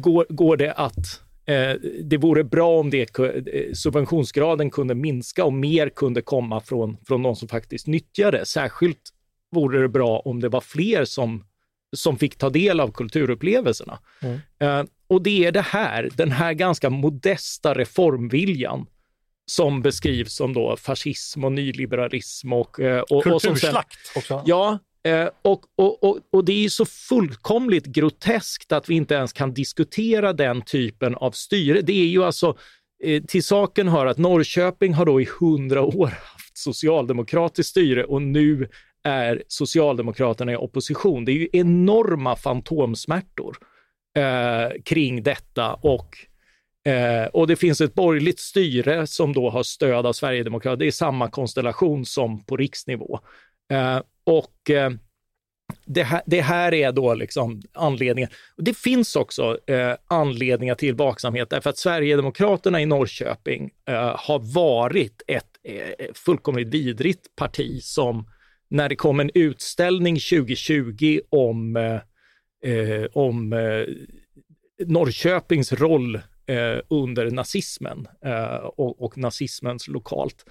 [0.00, 5.52] Går, går det att eh, det vore bra om det, eh, subventionsgraden kunde minska och
[5.52, 8.46] mer kunde komma från, från de som faktiskt nyttjar det.
[8.46, 9.02] Särskilt
[9.50, 11.44] vore det bra om det var fler som
[11.96, 13.98] som fick ta del av kulturupplevelserna.
[14.20, 14.40] Mm.
[14.60, 18.86] Eh, och det är det här, den här ganska modesta reformviljan
[19.46, 22.80] som beskrivs som då fascism och nyliberalism och...
[22.80, 24.42] eh, och, och som sen, Kulturslakt också.
[24.46, 29.14] Ja, eh, och, och, och, och det är ju så fullkomligt groteskt att vi inte
[29.14, 31.80] ens kan diskutera den typen av styre.
[31.80, 32.56] Det är ju alltså,
[33.28, 38.68] till saken hör att Norrköping har då i hundra år haft socialdemokratiskt styre och nu
[39.08, 41.24] är Socialdemokraterna i opposition.
[41.24, 43.56] Det är ju enorma fantomsmärtor
[44.16, 46.16] eh, kring detta och
[46.88, 50.76] Eh, och det finns ett borgerligt styre som då har stöd av Sverigedemokraterna.
[50.76, 53.20] Det är samma konstellation som på riksnivå.
[53.72, 54.90] Eh, och eh,
[55.84, 58.30] det, här, det här är då liksom anledningen.
[58.56, 65.22] Det finns också eh, anledningar till vaksamhet därför att Sverigedemokraterna i Norrköping eh, har varit
[65.26, 68.30] ett eh, fullkomligt vidrigt parti som
[68.68, 73.84] när det kom en utställning 2020 om, eh, eh, om eh,
[74.86, 76.14] Norrköpings roll
[76.46, 80.44] eh, under nazismen eh, och, och nazismens lokalt.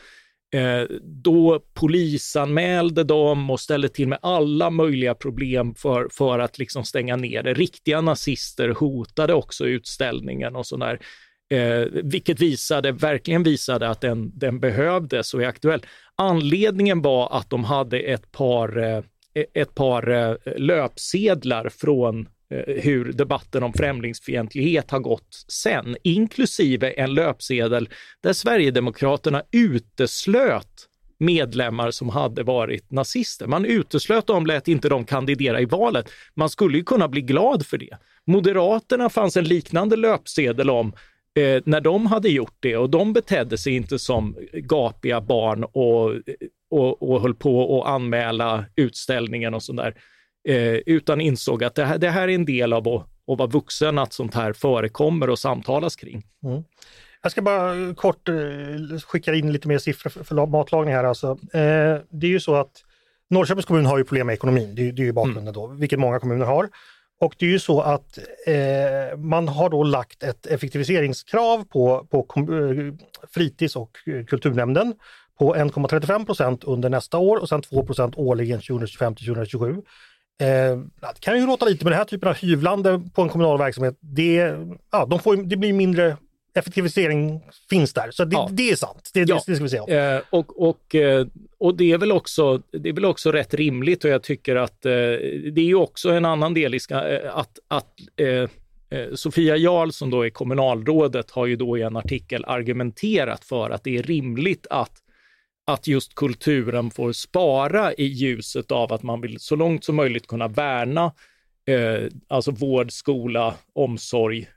[0.54, 6.84] Eh, då polisanmälde de och ställde till med alla möjliga problem för, för att liksom
[6.84, 7.54] stänga ner det.
[7.54, 11.00] Riktiga nazister hotade också utställningen och sådär.
[11.50, 15.86] Eh, vilket visade, verkligen visade att den, den behövdes och är aktuell.
[16.16, 22.84] Anledningen var att de hade ett par, eh, e-, ett par eh, löpsedlar från eh,
[22.84, 27.90] hur debatten om främlingsfientlighet har gått sen, inklusive en löpsedel
[28.24, 30.88] där Sverigedemokraterna uteslöt
[31.20, 33.48] medlemmar som hade varit nazister.
[33.48, 36.10] Man uteslöt dem, lät inte dem kandidera i valet.
[36.34, 37.98] Man skulle ju kunna bli glad för det.
[38.26, 40.94] Moderaterna fanns en liknande löpsedel om
[41.38, 46.12] eh, när de hade gjort det och de betedde sig inte som gapiga barn och,
[46.70, 49.94] och, och höll på att anmäla utställningen och sådär,
[50.50, 53.48] eh, utan insåg att det här, det här är en del av att, att vara
[53.50, 56.24] vuxen, att sånt här förekommer och samtalas kring.
[56.44, 56.64] Mm.
[57.22, 58.36] Jag ska bara kort eh,
[59.08, 61.04] skicka in lite mer siffror för, för matlagning här.
[61.04, 61.28] Alltså.
[61.54, 62.84] Eh, det är ju så att
[63.30, 66.00] Norrköpings kommun har ju problem med ekonomin, det, är- det är ju bakgrunden då, vilket
[66.00, 66.70] många kommuner har.
[67.20, 72.26] Och det är ju så att eh, man har då lagt ett effektiviseringskrav på, på
[72.38, 74.94] eh, fritids och eh, kulturnämnden
[75.40, 79.72] på 1,35 procent under nästa år och sen 2 procent årligen 2025 till 2027.
[80.40, 83.58] Eh, det kan ju låta lite, men den här typen av hyvlande på en kommunal
[83.58, 84.56] verksamhet, det,
[84.92, 86.18] ja, de får, det blir mindre
[86.58, 88.12] effektivisering finns där.
[88.12, 88.50] Så det, Ja.
[88.52, 89.42] det är sant, det, Ja.
[89.48, 90.16] det, ska vi säga.
[90.16, 91.28] Eh, och, och, eh,
[91.60, 94.86] och det är väl också, det är väl också rätt rimligt och jag tycker att
[94.86, 98.28] eh, det är ju också en annan del i ska, eh, att, att eh,
[99.00, 103.70] eh, Sofia Jarl som då är kommunalrådet har ju då i en artikel argumenterat för
[103.70, 105.04] att det är rimligt att
[105.70, 110.28] att just kulturen får spara i ljuset av att man vill så långt som möjligt
[110.28, 111.12] kunna värna
[111.68, 114.48] eh, alltså vård, skola, omsorg,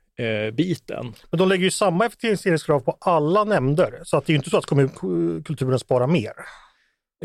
[0.53, 1.13] biten.
[1.31, 4.51] Men de lägger ju samma effektiviseringskrav på alla nämnder, så att det är ju inte
[4.51, 4.89] så att kommun,
[5.45, 6.33] kulturen sparar mer.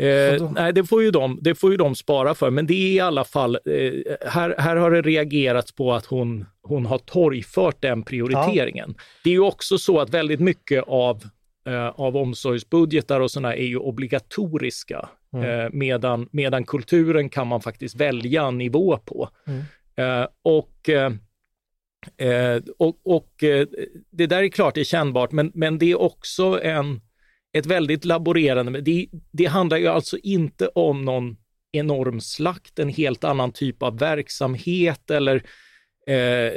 [0.00, 2.74] Eh, då- nej, det får, ju de, det får ju de spara för, men det
[2.74, 6.98] är i alla fall, eh, här, här har det reagerats på att hon, hon har
[6.98, 8.94] torgfört den prioriteringen.
[9.24, 11.22] Det är ju också så att väldigt mycket av,
[11.68, 15.60] eh, av omsorgsbudgetar och sådana är ju obligatoriska, Mm.
[15.60, 19.28] eh, medan, medan kulturen kan man faktiskt välja nivå på.
[19.46, 19.62] Mm.
[20.22, 20.88] Eh, och
[22.16, 23.66] eh, och och eh,
[24.10, 27.00] det där är klart det är kännbart, men, men det är också en,
[27.52, 31.36] ett väldigt laborerande, det, det handlar ju alltså inte om någon
[31.72, 35.36] enorm slakt, en helt annan typ av verksamhet eller
[36.06, 36.52] eh,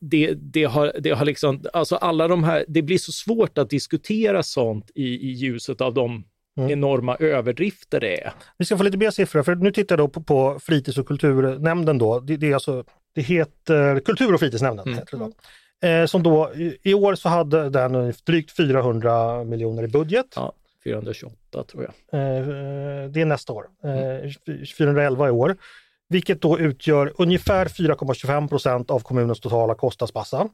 [0.00, 3.70] det, det, har, det har liksom, alltså alla de här, det blir så svårt att
[3.70, 6.24] diskutera sånt i, i ljuset av de
[6.58, 6.70] Mm.
[6.70, 8.32] enorma överdrifter det är.
[8.58, 11.06] Vi ska få lite mer siffror, för nu tittar jag då på, på fritids och
[11.08, 12.20] kulturnämnden då.
[12.20, 12.84] Det, det är alltså,
[13.16, 14.86] det heter Kultur och fritidsnämnden.
[14.86, 14.98] Mm.
[14.98, 15.30] Heter
[15.80, 15.88] det.
[15.88, 16.52] Eh, som då,
[16.82, 20.26] i, år så hade den drygt 400 miljoner i budget.
[20.34, 20.52] Ja,
[20.84, 22.20] 428 tror jag.
[22.20, 22.46] Eh,
[23.08, 23.66] det är nästa år.
[23.84, 25.56] Eh, 411 i år.
[26.08, 30.48] Vilket då utgör ungefär 4,25 procent av kommunens totala kostnadsmassa.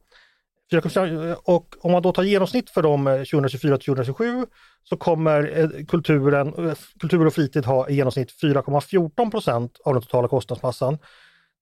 [0.72, 4.46] 4,25 Och om man då tar genomsnitt för dem eh, 2024 till 2027
[4.84, 10.02] så kommer eh, kulturen, eh, kultur och fritid ha i genomsnitt 4,14 procent av den
[10.02, 10.98] totala kostnadsmassan.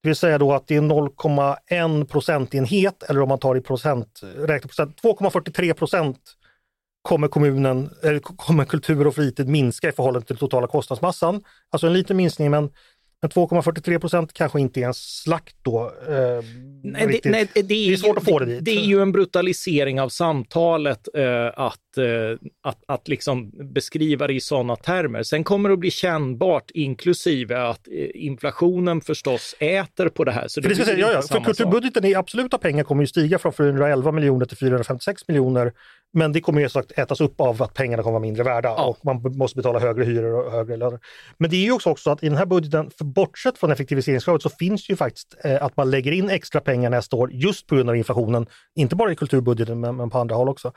[0.02, 4.20] Det vill säga då att det är 0,1 procentenhet eller om man tar i procent,
[4.36, 6.18] räknar procent, 2,43 procent
[7.02, 11.42] kommer kommunen, eller kommer kultur och fritid minska i förhållande till totala kostnadsmassan.
[11.70, 12.70] Alltså en liten minskning men
[13.22, 15.92] men 2,43 procent kanske inte är en slakt då.
[16.08, 16.44] Eh,
[16.82, 18.64] nej, det, nej, det, är, det är svårt att få det dit.
[18.64, 22.04] Det är ju en brutalisering av samtalet eh, att, eh,
[22.62, 25.22] att, att liksom beskriva det i sådana termer.
[25.22, 30.48] Sen kommer det att bli kännbart, inklusive att eh, inflationen förstås äter på det här.
[30.48, 33.38] Så det, för, det säga, ja, ja, för kulturbudgeten i absoluta pengar kommer ju stiga
[33.38, 35.72] från 411 miljoner till 456 miljoner.
[36.12, 38.84] Men det kommer ju sagt ätas upp av att pengarna kommer vara mindre värda ja.
[38.84, 41.00] och man måste betala högre hyror och högre löner.
[41.38, 44.42] Men det är ju också, också att i den här budgeten, för bortsett från effektiviseringskravet,
[44.42, 47.74] så finns ju faktiskt eh, att man lägger in extra pengar nästa år just på
[47.74, 48.46] grund av inflationen.
[48.74, 50.72] Inte bara i kulturbudgeten men, men på andra håll också.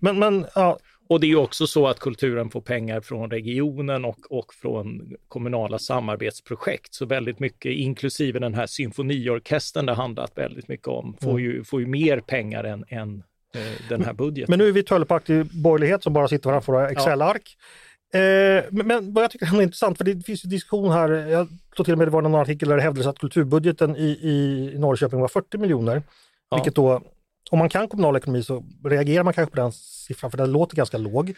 [0.00, 0.78] Men, men ja,
[1.08, 5.78] och det är också så att kulturen får pengar från regionen och, och från kommunala
[5.78, 6.94] samarbetsprojekt.
[6.94, 11.42] Så väldigt mycket, inklusive den här symfoniorkestern det handlat väldigt mycket om, får, mm.
[11.42, 13.22] ju, får ju mer pengar än, än
[13.88, 14.52] den här budgeten.
[14.52, 17.56] Men nu är vi töllepaktig borgerlighet som bara sitter framför våra Excel-ark.
[18.14, 21.48] Eh, men, men, vad jag tycker är intressant, för det finns ju diskussion här, jag
[21.76, 24.72] tror till och med det var någon artikel där det hävdades att kulturbudgeten i, i
[24.78, 26.02] Norrköping var 40 miljoner.
[26.50, 26.56] Ja.
[26.56, 27.02] Vilket då
[27.50, 30.76] om man kan kommunal ekonomi så reagerar man kanske på den siffran, för den låter
[30.76, 31.34] ganska låg.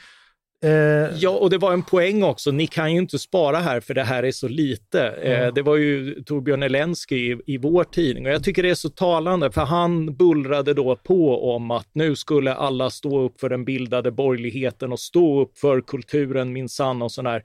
[0.65, 1.17] Eh...
[1.19, 2.51] Ja, och det var en poäng också.
[2.51, 5.09] Ni kan ju inte spara här för det här är så lite.
[5.09, 5.55] Mm.
[5.55, 8.89] Det var ju Torbjörn Elensky i, i vår tidning och jag tycker det är så
[8.89, 13.65] talande för han bullrade då på om att nu skulle alla stå upp för den
[13.65, 17.43] bildade borgerligheten och stå upp för kulturen minsann och sådär.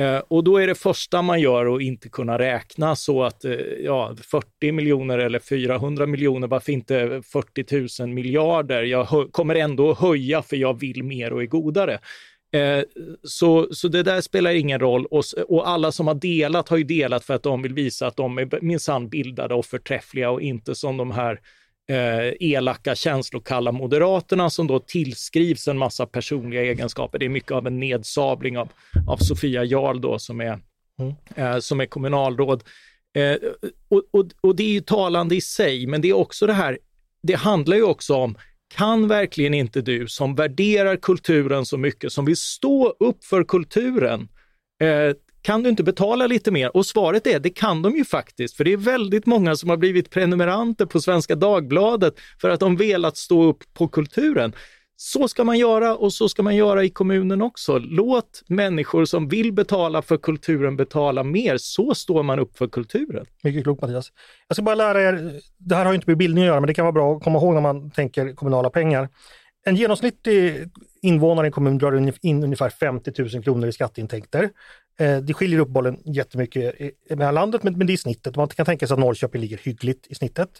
[0.00, 3.44] Eh, och då är det första man gör att inte kunna räkna så att
[3.84, 8.82] ja, 40 miljoner eller 400 miljoner, varför inte 40 000 miljarder?
[8.82, 11.98] Jag kommer ändå att höja för jag vill mer och är godare.
[12.54, 12.84] Eh,
[13.22, 16.84] så, så det där spelar ingen roll och, och, alla som har delat har ju
[16.84, 20.74] delat för att de vill visa att de är minsann bildade och förträffliga och inte
[20.74, 21.40] som de här
[21.88, 27.18] eh, elaka, känslokalla moderaterna som då tillskrivs en massa personliga egenskaper.
[27.18, 28.68] Det är mycket av en nedsabling av,
[29.08, 30.58] av Sofia Jarl då som är,
[30.98, 31.14] mm.
[31.34, 32.62] eh, som är kommunalråd.
[33.16, 33.36] Eh,
[33.88, 36.78] och, och, och det är ju talande i sig, men det är också det här,
[37.22, 38.36] det handlar ju också om
[38.76, 44.28] kan verkligen inte du som värderar kulturen så mycket, som vill stå upp för kulturen,
[44.82, 46.76] eh, kan du inte betala lite mer?
[46.76, 49.76] Och svaret är, det kan de ju faktiskt, för det är väldigt många som har
[49.76, 54.52] blivit prenumeranter på Svenska Dagbladet för att de velat stå upp på kulturen.
[54.96, 57.78] Så ska man göra och så ska man göra i kommunen också.
[57.78, 61.56] Låt människor som vill betala för kulturen betala mer.
[61.56, 63.26] Så står man upp för kulturen.
[63.42, 64.12] Mycket klokt Mattias.
[64.48, 66.74] Jag ska bara lära er, det här har inte med bildning att göra, men det
[66.74, 69.08] kan vara bra att komma ihåg när man tänker kommunala pengar.
[69.66, 70.70] En genomsnittlig
[71.02, 74.50] invånare i en kommun drar in ungefär 50 000 kronor i skatteintäkter.
[74.98, 76.74] Eh, det skiljer uppenbarligen jättemycket
[77.10, 78.36] mellan landet, men, det är snittet.
[78.36, 80.50] Man kan tänka sig att Norrköping ligger hyggligt i snittet.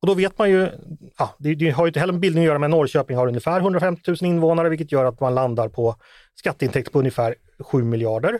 [0.00, 0.68] Och då vet man ju,
[1.18, 3.60] ja, det, det har ju inte heller med bildning att göra, men Norrköping har ungefär
[3.60, 5.96] 150 000 invånare, vilket gör att man landar på
[6.34, 8.38] skatteintäkt på ungefär 7 miljarder.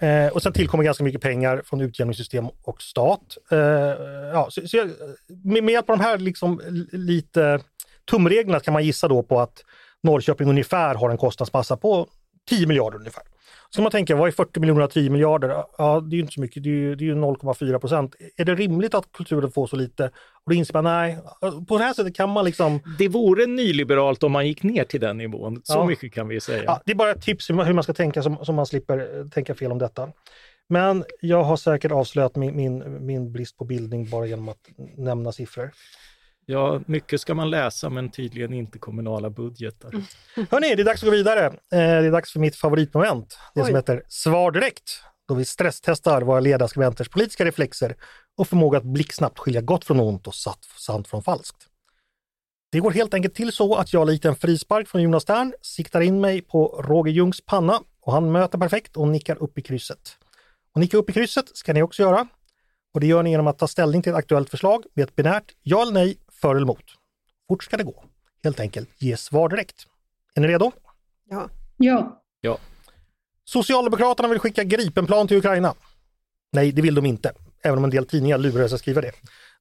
[0.00, 3.36] Eh, och sen tillkommer ganska mycket pengar från utjämningssystem och stat.
[3.50, 3.58] Eh,
[4.32, 4.88] ja, så, så
[5.44, 6.60] med, med hjälp av de här liksom,
[6.92, 7.60] lite
[8.10, 9.64] tumreglerna kan man gissa då på att
[10.02, 12.08] Norrköping ungefär har en kostnadsmassa på
[12.48, 13.22] 10 miljarder ungefär.
[13.74, 15.64] Så man tänka, vad är 40 miljoner av 10 miljarder?
[15.78, 18.14] Ja, det är ju inte så mycket, det är ju, ju 0,4 procent.
[18.36, 20.04] Är det rimligt att kulturen får så lite?
[20.44, 21.18] Och då inser man, nej,
[21.68, 22.80] på det här sättet kan man liksom...
[22.98, 25.86] Det vore nyliberalt om man gick ner till den nivån, så ja.
[25.86, 26.62] mycket kan vi säga.
[26.66, 29.54] Ja, det är bara ett tips hur man ska tänka så man slipper eh, tänka
[29.54, 30.08] fel om detta.
[30.68, 35.32] Men jag har säkert avslöjat min, min, min brist på bildning bara genom att nämna
[35.32, 35.70] siffror.
[36.46, 39.88] Ja, mycket ska man läsa men tydligen inte kommunala budgetar.
[39.88, 40.04] Mm.
[40.50, 41.46] Hörni, det är dags att gå vidare.
[41.46, 43.66] Eh, det är dags för mitt favoritmoment, det Oj.
[43.66, 45.00] som heter Svar direkt.
[45.28, 47.96] Då vi stresstestar våra ledarskribenters politiska reflexer
[48.36, 51.66] och förmåga att blixtsnabbt skilja gott från ont och sant från falskt.
[52.72, 56.00] Det går helt enkelt till så att jag likt en frispark från Jonas Stern siktar
[56.00, 60.18] in mig på Roger Ljungs panna och han möter perfekt och nickar upp i krysset.
[60.74, 62.26] Och nicka upp i krysset ska ni också göra.
[62.94, 65.52] Och det gör ni genom att ta ställning till ett aktuellt förslag med ett binärt
[65.62, 66.84] ja eller nej för eller emot.
[67.48, 68.04] Fort ska det gå.
[68.44, 69.86] Helt enkelt ge svar direkt.
[70.34, 70.72] Är ni redo?
[71.30, 71.48] Ja.
[71.76, 72.22] Ja.
[72.40, 72.58] ja.
[73.44, 75.74] Socialdemokraterna vill skicka Gripenplan till Ukraina.
[76.52, 77.32] Nej, det vill de inte,
[77.62, 79.12] även om en del tidningar lurar sig att skriva det.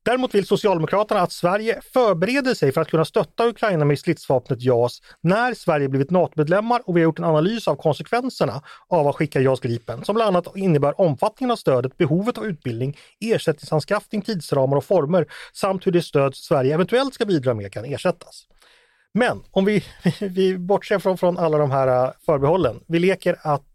[0.05, 5.01] Däremot vill Socialdemokraterna att Sverige förbereder sig för att kunna stötta Ukraina med stridsvapnet JAS
[5.21, 9.41] när Sverige blivit NATO-medlemmar och vi har gjort en analys av konsekvenserna av att skicka
[9.41, 14.85] JAS Gripen som bland annat innebär omfattningen av stödet, behovet av utbildning, ersättningsanskaffning, tidsramar och
[14.85, 18.45] former samt hur det stöd Sverige eventuellt ska bidra med kan ersättas.
[19.13, 19.83] Men om vi,
[20.19, 23.67] vi bortser från, från alla de här förbehållen, vi leker att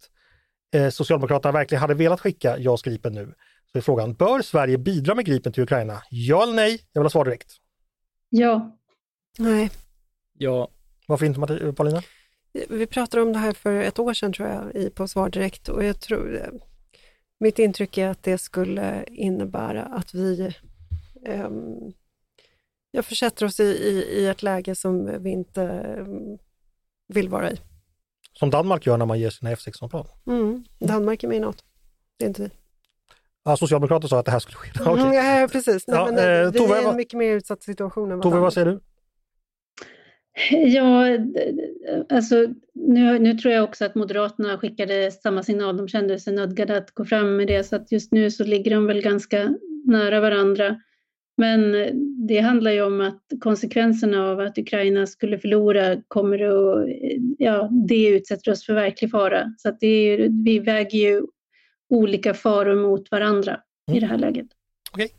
[0.75, 3.35] eh, Socialdemokraterna verkligen hade velat skicka JAS Gripen nu
[3.79, 6.03] är frågan, bör Sverige bidra med Gripen till Ukraina?
[6.11, 6.81] Ja eller nej?
[6.93, 7.57] Jag vill ha svar direkt.
[8.29, 8.79] Ja.
[9.39, 9.71] Nej.
[10.39, 10.69] Ja.
[11.07, 12.03] Varför inte Paulina?
[12.69, 15.85] Vi pratade om det här för ett år sedan tror jag på Svar direkt och
[15.85, 16.51] jag tror
[17.41, 20.55] Mitt intryck är att det skulle innebära att vi
[21.29, 21.93] um,
[22.91, 25.63] jag försätter oss i, i, i, ett läge som vi inte
[25.99, 26.39] um,
[27.09, 27.61] vill vara i.
[28.33, 30.07] Som Danmark gör när man ger sina F16-plan?
[30.27, 30.65] Mm.
[30.79, 31.65] Danmark är med i något.
[32.17, 32.51] det är inte vi.
[33.45, 34.81] Ja, Socialdemokraterna sa att det här skulle ske.
[34.81, 35.41] Mm, okay.
[35.41, 35.87] ja, precis.
[35.87, 38.11] Nej, ja, men, eh, vi är i en mycket mer utsatt situation.
[38.11, 38.81] Än vad Tove, vad säger du?
[40.51, 41.05] Ja,
[42.09, 45.77] alltså nu, nu tror jag också att Moderaterna skickade samma signal.
[45.77, 48.71] De kände sig nödgade att gå fram med det, så att just nu så ligger
[48.71, 50.77] de väl ganska nära varandra.
[51.37, 51.73] Men
[52.29, 56.89] det handlar ju om att konsekvenserna av att Ukraina skulle förlora kommer att,
[57.39, 59.55] ja, det utsätter oss för verklig fara.
[59.59, 61.23] Så att det är, vi väger ju
[61.89, 63.97] olika faror mot varandra mm.
[63.97, 64.47] i det här läget.
[64.93, 65.11] Okej.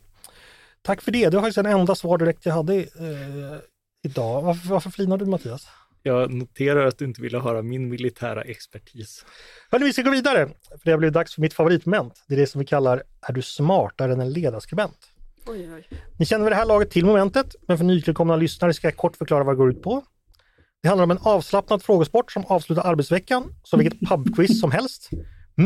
[0.82, 1.28] Tack för det.
[1.28, 3.58] Det var faktiskt den enda svar direkt jag hade eh,
[4.04, 4.42] idag.
[4.42, 5.68] Varför, varför flinar du Mattias?
[6.02, 9.24] Jag noterar att du inte ville höra min militära expertis.
[9.70, 12.24] Hörrni, vi ska gå vidare, för det har blivit dags för mitt favoritmoment.
[12.28, 14.98] Det är det som vi kallar Är du smartare än en ledarskribent?
[15.46, 16.00] Oj, oj.
[16.18, 19.16] Ni känner vid det här laget till momentet, men för nytillkomna lyssnare ska jag kort
[19.16, 20.02] förklara vad det går ut på.
[20.82, 25.10] Det handlar om en avslappnad frågesport som avslutar arbetsveckan, som vilket pubquiz som helst.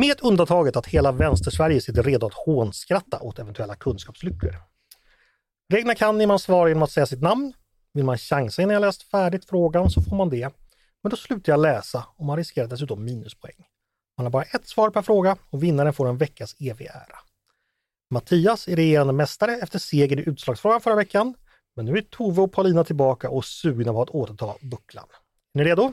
[0.01, 4.57] Med undantaget att hela vänstersverige sitter redo att hånskratta åt eventuella kunskapsluckor.
[5.73, 7.53] Reglerna kan ni man svarar genom att säga sitt namn,
[7.93, 10.51] vill man chansa innan jag läst färdigt frågan så får man det.
[11.03, 13.67] Men då slutar jag läsa och man riskerar dessutom minuspoäng.
[14.17, 17.19] Man har bara ett svar per fråga och vinnaren får en veckas evig ära.
[18.11, 21.35] Mattias är regerande mästare efter seger i utslagsfrågan förra veckan.
[21.77, 25.07] Men nu är Tove och Paulina tillbaka och sugna på att återta bucklan.
[25.55, 25.93] Är ni redo?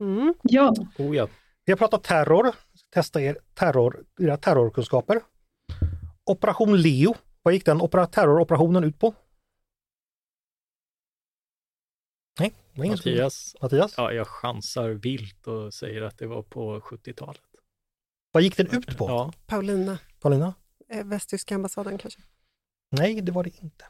[0.00, 0.34] Mm.
[0.42, 0.74] Ja.
[0.98, 1.28] Oh, ja.
[1.64, 2.54] Vi har pratat terror,
[2.90, 5.20] testa er terror, era terrorkunskaper.
[6.24, 7.78] Operation Leo, vad gick den
[8.12, 9.14] terroroperationen ut på?
[12.40, 13.56] Nej, det var ingen Mattias.
[13.62, 13.94] Mattias?
[13.96, 17.40] Ja, jag chansar vilt och säger att det var på 70-talet.
[18.32, 19.08] Vad gick den ut på?
[19.08, 19.32] Ja.
[19.46, 19.98] Paulina.
[20.20, 20.54] Paulina?
[20.88, 22.20] Eh, västtyska ambassaden kanske?
[22.90, 23.84] Nej, det var det inte.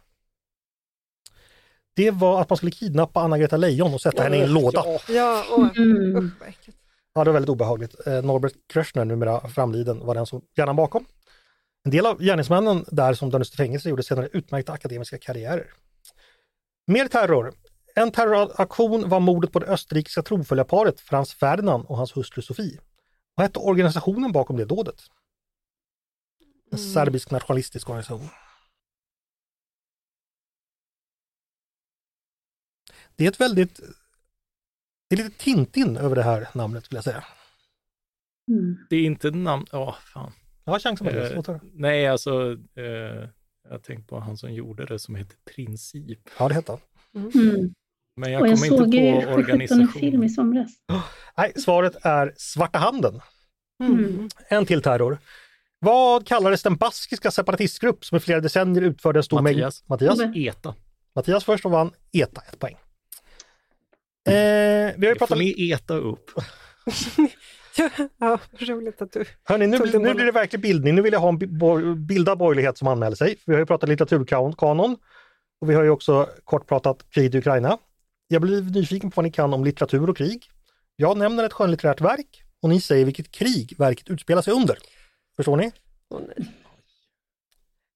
[1.94, 4.82] Det var att man skulle kidnappa Anna-Greta Leijon och sätta ja, henne i en låda.
[4.86, 6.16] Ja, ja och, mm.
[6.16, 6.32] usch,
[7.14, 8.06] Ja, det var väldigt obehagligt.
[8.06, 11.06] Eh, Norbert Kröschner, numera framliden, var den som hjärnan bakom.
[11.84, 15.72] En del av gärningsmännen där som dömdes till fängelse gjorde senare utmärkta akademiska karriärer.
[16.86, 17.54] Mer terror.
[17.94, 22.80] En terroraktion var mordet på det österrikiska tronföljarparet Frans Ferdinand och hans hustru Sofie.
[23.34, 25.00] Vad hette organisationen bakom det dådet?
[26.72, 26.92] En mm.
[26.92, 28.28] serbisk nationalistisk organisation.
[33.16, 33.80] Det är ett väldigt...
[35.11, 37.24] Det är lite Tintin över det här namnet skulle jag säga.
[38.50, 38.76] Mm.
[38.90, 39.66] Det är inte namn...
[39.72, 40.32] Ja, oh, fan.
[40.64, 41.52] Jag har chansen på det.
[41.52, 42.56] Eh, nej, alltså...
[42.74, 43.28] Eh,
[43.70, 46.18] jag tänkte på han som gjorde det som heter Princip.
[46.38, 46.80] Ja, det hette han.
[47.34, 47.74] Mm.
[48.16, 49.80] Men jag, och jag kommer inte på organisationen.
[49.80, 50.70] Jag såg film i somras.
[51.36, 53.20] nej, svaret är Svarta handen.
[53.82, 54.28] Mm.
[54.48, 55.18] En till terror.
[55.78, 59.72] Vad kallades den baskiska separatistgrupp som i flera decennier utförde en stor mängd...
[59.86, 60.20] Mattias?
[60.34, 60.74] ETA.
[61.14, 62.76] Mattias först och vann ETA, ett poäng.
[64.28, 65.38] Eh, vi har ju pratat...
[65.38, 66.30] ni ETA upp.
[68.18, 70.94] ja, roligt att du Hörrni, nu, blir, nu blir det verklig bildning.
[70.94, 73.36] Nu vill jag ha en bildad borgerlighet som anmäler sig.
[73.46, 74.96] Vi har ju pratat litteraturkanon
[75.60, 77.78] och vi har ju också kort pratat krig i Ukraina.
[78.28, 80.50] Jag blir nyfiken på vad ni kan om litteratur och krig.
[80.96, 84.78] Jag nämner ett skönlitterärt verk och ni säger vilket krig verket utspelar sig under.
[85.36, 85.72] Förstår ni?
[86.10, 86.20] Oh,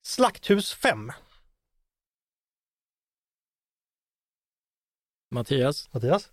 [0.06, 1.12] Slakthus 5.
[5.34, 5.88] Mattias?
[5.92, 6.30] Mattias?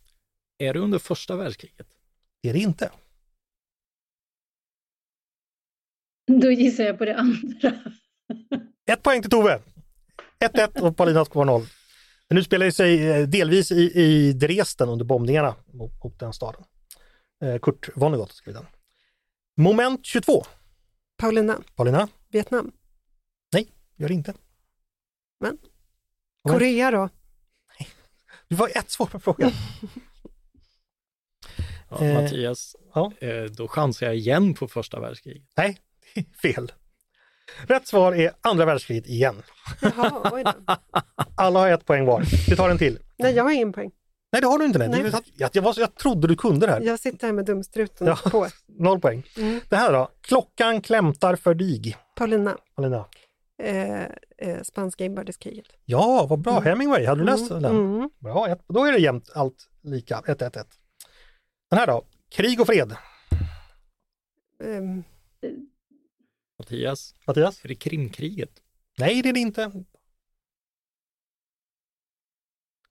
[0.58, 1.88] Är det under första världskriget?
[2.41, 2.91] Det är det inte.
[6.41, 7.74] Då gissar jag på det andra.
[8.91, 9.62] Ett poäng till Tove.
[10.39, 11.62] 1-1 och Paulina har 0.
[12.28, 16.64] Den utspelar sig eh, delvis i, i Dresden under bombningarna mot, mot den staden.
[17.43, 18.66] Eh, Kurt Vonnegut skrev den.
[19.58, 20.43] Moment 22.
[21.18, 21.62] Paulina.
[21.76, 22.08] Paulina.
[22.30, 22.72] Vietnam.
[23.54, 24.34] Nej, gör det inte.
[25.39, 25.58] Men?
[26.49, 27.10] Korea då?
[28.52, 28.56] Nej.
[28.56, 29.52] Du var ett svar på frågan.
[31.89, 33.12] ja, eh, Mattias, ja.
[33.20, 35.43] Eh, då chansar jag igen på första världskriget.
[35.58, 35.78] Nej,
[36.41, 36.72] fel.
[37.68, 39.43] Rätt svar är andra världskriget igen.
[39.82, 40.54] Jaha,
[41.36, 42.24] Alla har ett poäng var.
[42.49, 42.99] Vi tar en till.
[43.18, 43.91] Nej, jag har ingen poäng.
[44.32, 44.80] Nej, det har du inte.
[44.88, 45.12] Nej.
[45.38, 46.82] Jag, jag, var, jag trodde du kunde det här.
[46.82, 48.47] Jag sitter här med dumstruten ja, på.
[48.68, 49.24] Noll poäng.
[49.38, 49.60] Mm.
[49.70, 50.10] Det här då?
[50.22, 51.97] Klockan klämtar för dig.
[52.16, 52.58] Paulina.
[52.76, 53.06] Paulina.
[53.62, 54.07] Eh,
[54.38, 55.66] eh, spanska inbördeskriget.
[55.86, 56.51] Ja, vad bra.
[56.51, 56.64] Mm.
[56.64, 57.64] Hemingway, hade du läst mm.
[57.64, 57.76] den?
[57.76, 58.09] Mm.
[58.20, 60.22] Bra, ett, då är det jämnt allt lika.
[60.26, 60.66] 1-1-1.
[61.70, 62.05] Den här då?
[62.30, 62.95] Krig och fred.
[64.59, 65.03] Um.
[66.59, 67.16] Mattias?
[67.28, 67.64] Mattias?
[67.64, 68.51] Är det Krimkriget?
[68.97, 69.72] Nej, det är det inte.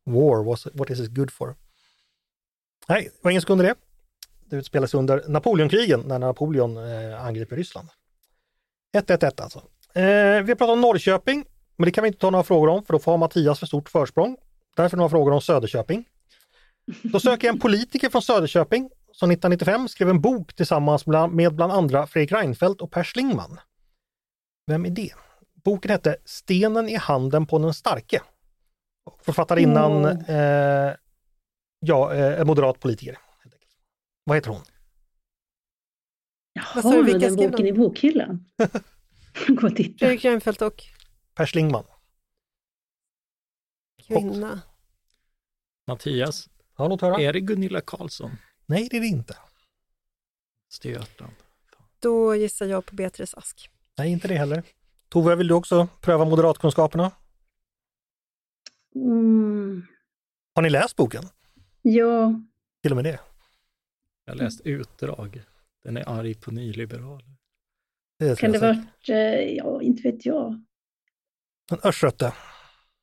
[0.04, 0.44] War,
[0.78, 1.56] what is it good for?
[2.88, 3.74] Nej, det var ingen sekund i det.
[4.44, 7.88] Det utspelas under Napoleonkrigen när Napoleon eh, angriper Ryssland.
[8.96, 9.62] 1-1-1 alltså.
[9.94, 10.02] Eh,
[10.42, 11.44] vi har pratat om Norrköping,
[11.76, 13.88] men det kan vi inte ta några frågor om för då får Mattias för stort
[13.88, 14.36] försprång.
[14.76, 16.04] Därför några frågor om Söderköping.
[17.02, 21.72] Då söker jag en politiker från Söderköping som 1995 skrev en bok tillsammans med bland
[21.72, 23.60] andra Fredrik Reinfeldt och Per Schlingmann.
[24.66, 25.10] Vem är det?
[25.64, 28.22] Boken hette Stenen i handen på den starke.
[29.22, 30.24] Författarinnan, Mm.
[30.90, 30.94] eh,
[31.80, 33.18] ja, eh, en moderat politiker.
[34.24, 34.62] Vad heter hon?
[36.74, 38.44] Vad sa du, Jaha, vilka den boken i bokhyllan.
[39.48, 39.98] Gå och titta.
[39.98, 40.82] Fredrik Reinfeldt och
[41.34, 41.84] Per Schlingmann.
[44.06, 44.60] kvinna.
[45.86, 47.20] Mattias, Ja, låt höra.
[47.20, 48.30] är det Gunilla Karlsson?
[48.66, 49.36] Nej, det är det inte.
[50.72, 51.32] Östergötland.
[52.00, 53.70] Då gissar jag på Beatrice Ask.
[53.98, 54.62] Nej, inte det heller.
[55.08, 57.10] Tove, vill du också pröva moderatkunskaperna?
[58.94, 59.86] Mm.
[60.54, 61.24] Har ni läst boken?
[61.82, 62.34] Ja,
[62.82, 63.20] Till och med det?
[64.24, 65.42] Jag har läst utdrag.
[65.84, 67.36] Den är arg på nyliberaler.
[68.28, 69.16] Det kan det varit, eh,
[69.56, 70.62] ja, inte vet jag.
[71.72, 72.32] En östgöte?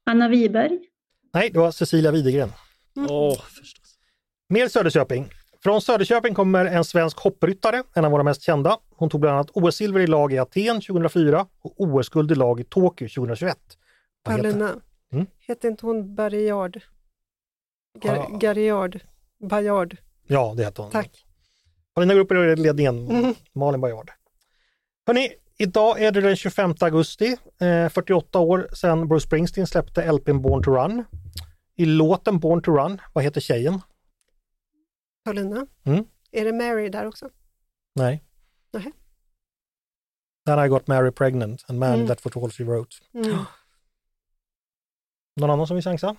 [0.05, 0.79] Anna Wiberg?
[1.33, 2.51] Nej, det var Cecilia Widegren.
[3.09, 3.97] Åh, förstås.
[4.49, 5.29] Mer Söderköping.
[5.63, 8.77] Från Söderköping kommer en svensk hoppryttare, en av våra mest kända.
[8.95, 12.63] Hon tog bland annat OS-silver i lag i Aten 2004 och OS-guld i lag i
[12.63, 13.57] Tokyo 2021.
[14.23, 14.81] Vad heter- Paulina.
[15.13, 15.25] Mm.
[15.39, 16.81] Heter inte hon Barriard?
[18.01, 18.37] Gar Ja.
[18.41, 18.99] Garriard?
[19.49, 19.97] Bajard?
[20.27, 20.91] Ja, det heter hon.
[20.91, 21.25] Tack.
[21.93, 23.35] Paulina går upp i ledningen, Mm.
[23.53, 24.11] Malin Bajard.
[25.07, 30.41] Hörrni, idag är det den 25 augusti, eh, 48 år sedan Bruce Springsteen släppte LPn
[30.41, 31.03] Born to Run.
[31.75, 33.81] I låten Born to Run, vad heter tjejen?
[35.25, 35.67] Paulina?
[35.83, 36.05] Mm.
[36.31, 37.29] Är det Mary där också?
[37.95, 38.23] Nej.
[38.73, 38.91] Nähä.
[40.45, 42.07] Then I got Mary pregnant and man Mm.
[42.07, 42.95] that was all she wrote.
[43.13, 43.37] Mm.
[45.35, 46.15] Någon annan som vill chansa?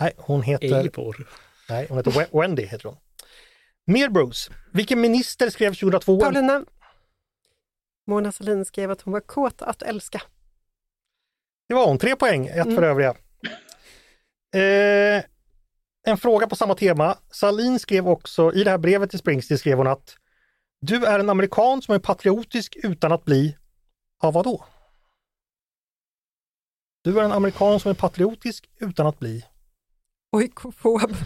[0.00, 1.28] Nej, hon heter, Eivor.
[1.68, 2.62] nej, hon heter We- Wendy.
[2.66, 2.96] Heter hon.
[3.90, 4.52] Mer Bruce.
[4.72, 6.64] Vilken minister skrev 2002 en Paulina?
[8.06, 10.22] Mona Sahlin skrev att hon var kåt att älska.
[11.68, 12.84] Det var hon, tre poäng, ett för Mm.
[12.84, 13.14] övriga.
[14.54, 15.24] Eh,
[16.06, 17.18] en fråga på samma tema.
[17.30, 20.16] Salin skrev också, i det här brevet till Springsteen skrev hon att
[20.80, 23.56] du är en amerikan som är patriotisk utan att bli,
[24.22, 24.64] ja vadå?
[27.02, 29.44] Du är en amerikan som är patriotisk utan att bli,
[30.32, 31.10] Oikofob.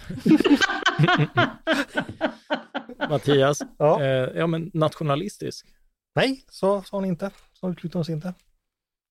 [3.09, 5.67] Mattias, ja, eh, ja men nationalistisk.
[6.15, 7.31] nej, så sa hon inte.
[7.53, 8.35] Så uttryckte hon sig inte.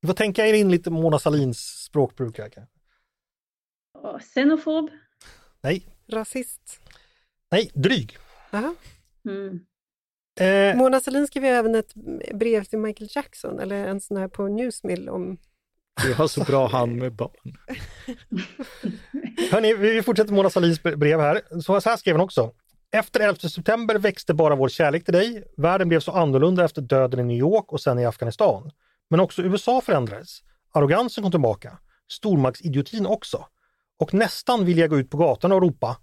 [0.02, 2.50] Du får tänka er in lite Mona Salins språkbruk här.
[2.50, 2.74] kanske.
[4.20, 4.89] Xenofob?
[5.62, 6.80] Nej, Rasist.
[7.52, 8.18] nej, dryg.
[8.52, 8.76] Aha.
[9.30, 9.66] Mm.
[10.39, 11.94] Eh, Mona Sahlin skrev ju även ett
[12.34, 15.38] brev till Michael Jackson, eller en sån här på Newsmill om...
[16.02, 17.58] Du har så bra hand med barn.
[19.52, 21.62] Hörni, vi fortsätter Mona Sahlins brev här.
[21.62, 22.54] Så här skrev hon också.
[22.91, 25.44] Efter 11 september växte bara vår kärlek till dig.
[25.58, 28.72] Världen blev så annorlunda efter döden i New York och sen i Afghanistan.
[29.10, 30.44] Men också USA förändrades.
[30.72, 31.78] Arrogansen kom tillbaka.
[32.12, 33.48] Stormaktsidiotin också.
[33.98, 35.98] Och nästan ville jag gå ut på gatorna och ropa.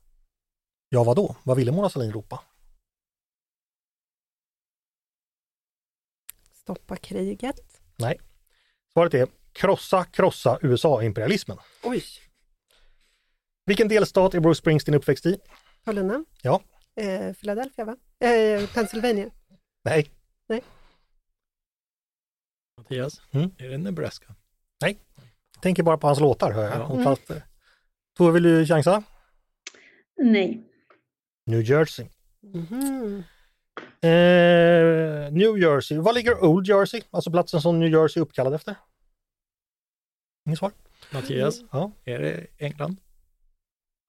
[0.88, 1.36] Ja, vad då?
[1.43, 2.41] Vad ville Mona Sahlin ropa?
[6.53, 7.80] Stoppa kriget.
[7.97, 8.20] Nej.
[8.93, 11.59] Svaret är krossa, krossa USA-imperialismen.
[11.82, 12.03] Oj.
[13.66, 15.38] Vilken delstat är Bruce Springsteen uppväxt i?
[15.84, 16.24] Paulina?
[16.42, 16.62] Ja.
[16.96, 17.96] Eh, Philadelphia, va?
[18.28, 19.30] Eh, Pennsylvania.
[19.84, 20.11] Nej,
[22.78, 23.51] Mattias, Mm.
[23.59, 24.34] är det Nebraska?
[25.62, 26.74] tänker bara på hans låtar hör jag.
[26.74, 26.84] Ja.
[26.84, 27.36] Och Fast, eh,
[28.16, 29.03] Tove, vill du chansa?
[30.16, 30.66] Nej.
[31.46, 32.07] New Jersey.
[32.40, 33.24] Mhm.
[34.03, 35.98] Eh, New Jersey.
[35.98, 37.03] Var ligger Old Jersey?
[37.11, 38.74] Alltså platsen som New Jersey är uppkallad efter?
[40.51, 40.72] Inget svar?
[41.11, 41.92] Mattias, Ja.
[42.05, 42.96] är det England?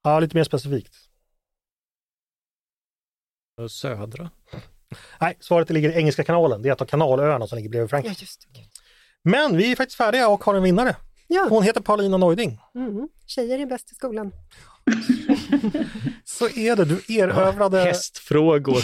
[0.04, 0.94] ja, lite mer specifikt.
[3.70, 4.30] Södra?
[5.20, 6.62] Nej, svaret ligger i Engelska kanalen.
[6.62, 8.22] Det är ett av kanalöarna som ligger bredvid Ja, Frankrike.
[8.22, 8.60] just det.
[9.24, 10.96] Men vi är faktiskt färdiga och har en vinnare.
[11.28, 12.60] Ja, Hon heter Paulina Neuding.
[12.76, 13.10] mm.
[13.26, 14.32] tjejer är bäst i skolan.
[16.26, 18.82] Så är det, du erövrade Hästfrågor.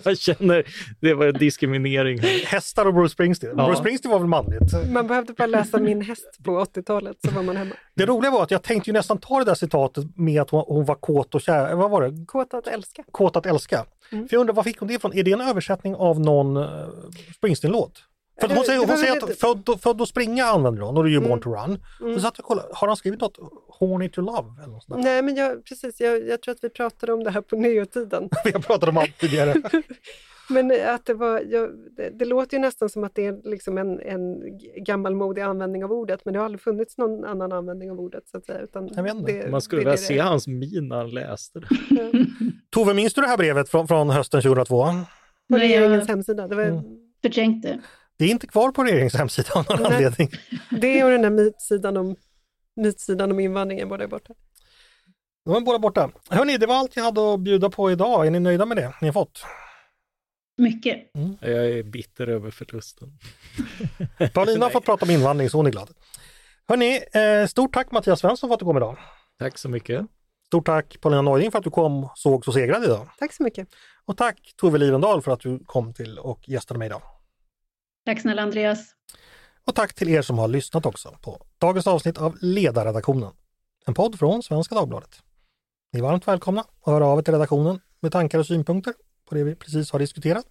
[0.04, 0.64] jag känner,
[1.00, 2.18] det var diskriminering.
[2.18, 2.46] här.
[2.46, 3.54] hästar och Bruce Springsteen.
[3.58, 3.66] Ja.
[3.66, 4.92] Bruce Springsteen var väl manligt?
[4.92, 7.74] Man behövde bara läsa Min häst på 80-talet så var man hemma.
[7.94, 10.64] Det roliga var att jag tänkte ju nästan ta det där citatet med att hon,
[10.66, 11.74] hon var kåt och kär.
[11.74, 12.26] Vad var det?
[12.26, 13.04] Kåt att älska.
[13.12, 13.84] Kåt att älska.
[14.12, 14.28] Mm.
[14.28, 15.12] För jag undrar, var fick hon det ifrån?
[15.14, 16.88] Är det en översättning av någon uh,
[17.36, 18.02] Springsteen-låt?
[18.40, 21.12] För hon säger, hon säger att född, född att springa använder hon och det är
[21.12, 21.28] ju Mm.
[21.28, 21.78] Born to Run.
[22.00, 22.14] Mm.
[22.14, 23.38] Så satt jag kollade, har han skrivit något
[23.68, 24.48] Horny to Love?
[24.62, 25.10] Eller något sånt där?
[25.12, 28.28] Nej, men jag, precis, jag, jag tror att vi pratade om det här på neotiden.
[28.44, 29.54] Vi har pratat om allt tidigare.
[30.52, 33.78] Men att det var, jag, det, det låter ju nästan som att det är liksom
[33.78, 34.36] en, en
[34.86, 38.36] gammalmodig användning av ordet, men det har aldrig funnits någon annan användning av ordet så
[38.36, 38.60] att säga.
[38.60, 39.32] Utan Jag vet inte.
[39.32, 41.68] det- Man skulle vilja se hans min när han läste det.
[42.70, 44.84] Tove, minns du det här brevet från, från hösten 2002?
[44.84, 44.92] på
[45.48, 46.48] Nej, regeringens jag hemsida.
[46.48, 46.82] Det, var, Mm.
[47.22, 47.80] förträngt det.
[48.20, 49.94] Det är inte kvar på regeringens hemsida av någon Nej.
[49.94, 50.30] anledning.
[50.70, 52.16] det och den där mytsidan om,
[52.76, 54.34] mytsidan om invandringen båda är borta.
[55.44, 56.10] De är båda borta.
[56.28, 58.26] Hörni, det var allt jag hade att bjuda på idag.
[58.26, 59.44] Är ni nöjda med det ni har fått?
[60.58, 61.10] Mycket.
[61.40, 63.18] Jag är bitter över förlusten.
[64.34, 65.90] Paulina har fått prata om invandring så hon är glad.
[66.68, 68.98] Hörni, eh, stort tack Mattias Svensson för att du kom idag.
[69.38, 70.06] Tack så mycket.
[70.46, 73.08] Stort tack Paulina Neuding för att du kom och såg så segrad idag.
[73.18, 73.68] Tack så mycket.
[74.04, 77.02] Och tack Tove Livendal för att du kom till och gästade mig idag.
[78.06, 78.94] Tack snälla Andreas.
[79.64, 83.32] Och tack till er som har lyssnat också på dagens avsnitt av Ledarredaktionen.
[83.86, 85.22] En podd från Svenska Dagbladet.
[85.92, 88.94] Ni är varmt välkomna att höra av er till redaktionen med tankar och synpunkter
[89.28, 90.46] på det vi precis har diskuterat.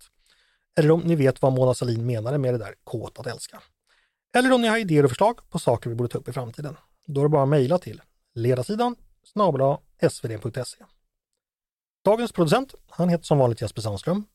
[0.77, 3.61] Eller om ni vet vad Mona Sahlin menade med det där kåt att älska.
[4.35, 6.77] Eller om ni har idéer och förslag på saker vi borde ta upp i framtiden.
[7.05, 8.01] Då är det bara att mejla till
[8.35, 9.77] ledarsidan snabel
[10.09, 10.85] svd.se.
[12.05, 14.26] Dagens producent, han heter som vanligt Jesper Sandström.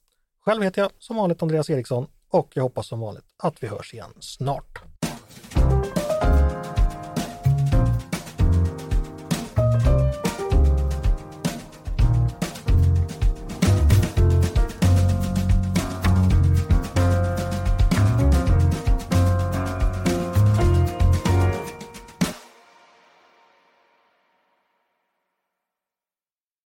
[0.40, 3.94] Själv heter jag som vanligt Andreas Eriksson och jag hoppas som vanligt att vi hörs
[3.94, 4.82] igen snart.